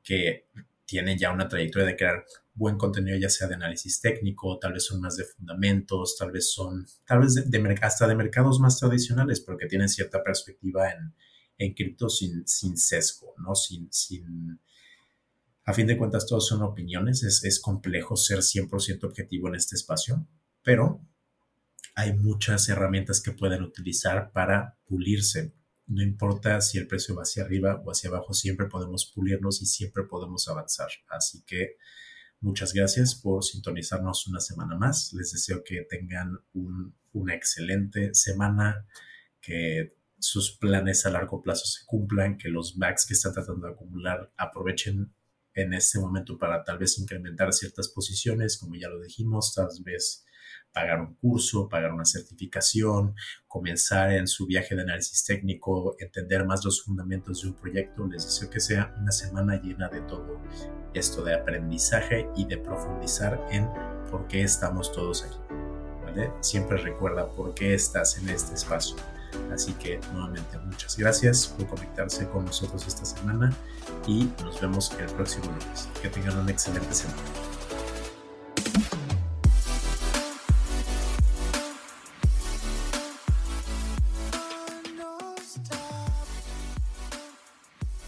que 0.04 0.48
tienen 0.86 1.18
ya 1.18 1.32
una 1.32 1.48
trayectoria 1.48 1.88
de 1.88 1.96
crear 1.96 2.26
buen 2.54 2.78
contenido, 2.78 3.18
ya 3.18 3.30
sea 3.30 3.48
de 3.48 3.56
análisis 3.56 4.02
técnico, 4.02 4.60
tal 4.60 4.74
vez 4.74 4.86
son 4.86 5.00
más 5.00 5.16
de 5.16 5.24
fundamentos, 5.24 6.18
tal 6.18 6.32
vez 6.32 6.52
son, 6.52 6.86
tal 7.06 7.20
vez 7.22 7.36
de, 7.36 7.80
hasta 7.82 8.08
de 8.08 8.16
mercados 8.16 8.60
más 8.60 8.78
tradicionales, 8.78 9.40
porque 9.40 9.68
tienen 9.68 9.88
cierta 9.88 10.22
perspectiva 10.22 10.92
en, 10.92 11.14
en 11.58 11.74
cripto 11.74 12.10
sin, 12.10 12.46
sin 12.46 12.78
sesgo, 12.78 13.34
¿no? 13.38 13.56
Sin, 13.56 13.92
sin, 13.92 14.60
a 15.72 15.74
fin 15.74 15.88
de 15.88 15.98
cuentas, 15.98 16.28
todos 16.28 16.48
son 16.48 16.62
opiniones, 16.62 17.24
es, 17.24 17.44
es 17.44 17.60
complejo 17.60 18.16
ser 18.16 18.40
100% 18.40 19.04
objetivo 19.04 19.48
en 19.48 19.56
este 19.56 19.76
espacio, 19.76 20.28
pero 20.64 21.02
hay 21.96 22.14
muchas 22.14 22.70
herramientas 22.70 23.22
que 23.22 23.32
pueden 23.32 23.64
utilizar 23.64 24.32
para 24.32 24.78
pulirse, 24.86 25.54
no 25.88 26.02
importa 26.02 26.62
si 26.62 26.78
el 26.78 26.88
precio 26.88 27.16
va 27.16 27.24
hacia 27.24 27.44
arriba 27.44 27.82
o 27.86 27.92
hacia 27.92 28.10
abajo, 28.10 28.34
siempre 28.34 28.68
podemos 28.68 29.12
pulirnos 29.14 29.62
y 29.62 29.66
siempre 29.66 30.04
podemos 30.04 30.48
avanzar. 30.48 30.90
Así 31.10 31.44
que 31.46 31.76
muchas 32.40 32.74
gracias 32.74 33.16
por 33.16 33.44
sintonizarnos 33.44 34.26
una 34.28 34.40
semana 34.40 34.78
más. 34.78 35.12
Les 35.12 35.34
deseo 35.34 35.64
que 35.66 35.82
tengan 35.90 36.40
una 37.12 37.36
excelente 37.36 38.14
semana, 38.14 38.86
que 39.42 39.98
sus 40.18 40.56
planes 40.58 41.06
a 41.06 41.10
largo 41.10 41.42
plazo 41.42 41.66
se 41.66 41.86
cumplan, 41.86 42.38
que 42.38 42.48
los 42.48 42.78
backs 42.78 43.06
que 43.06 43.14
están 43.14 43.34
tratando 43.34 43.68
de 43.68 43.74
acumular 43.74 44.32
aprovechen 44.38 45.14
en 45.54 45.74
este 45.74 46.00
momento 46.00 46.38
para 46.38 46.64
tal 46.64 46.78
vez 46.78 46.98
incrementar 47.00 47.54
ciertas 47.54 47.90
posiciones, 47.90 48.58
como 48.58 48.76
ya 48.76 48.90
lo 48.90 49.00
dijimos, 49.02 49.54
tal 49.54 49.68
vez 49.84 50.26
pagar 50.72 51.02
un 51.02 51.16
curso, 51.16 51.68
pagar 51.68 51.92
una 51.92 52.06
certificación, 52.06 53.16
comenzar 53.48 54.12
en 54.14 54.28
su 54.28 54.46
viaje 54.46 54.76
de 54.76 54.84
análisis 54.84 55.26
técnico, 55.26 55.96
entender 56.00 56.46
más 56.46 56.64
los 56.64 56.82
fundamentos 56.84 57.42
de 57.42 57.50
un 57.50 57.56
proyecto. 57.56 58.08
Les 58.08 58.24
deseo 58.24 58.50
que 58.50 58.60
sea 58.60 58.96
una 59.00 59.12
semana 59.12 59.62
llena 59.62 59.90
de 59.90 60.02
todo 60.02 60.40
esto 60.94 61.24
de 61.24 61.34
aprendizaje 61.34 62.28
y 62.36 62.46
de 62.46 62.58
profundizar 62.58 63.46
en 63.52 63.70
por 64.10 64.28
qué 64.28 64.44
estamos 64.44 64.92
todos 64.92 65.24
aquí. 65.24 65.38
Siempre 66.42 66.78
recuerda 66.78 67.30
por 67.32 67.54
qué 67.54 67.74
estás 67.74 68.18
en 68.18 68.30
este 68.30 68.56
espacio. 68.56 68.98
Así 69.54 69.74
que 69.74 70.00
nuevamente 70.14 70.58
muchas 70.60 70.98
gracias 70.98 71.48
por 71.48 71.68
conectarse 71.68 72.28
con 72.30 72.46
nosotros 72.46 72.86
esta 72.88 73.06
semana 73.06 73.54
y 74.08 74.30
nos 74.44 74.60
vemos 74.62 74.92
el 75.00 75.08
próximo 75.08 75.46
lunes. 75.46 75.90
Que 76.02 76.10
tengan 76.10 76.38
una 76.38 76.52
excelente 76.52 76.94
semana. 76.94 77.22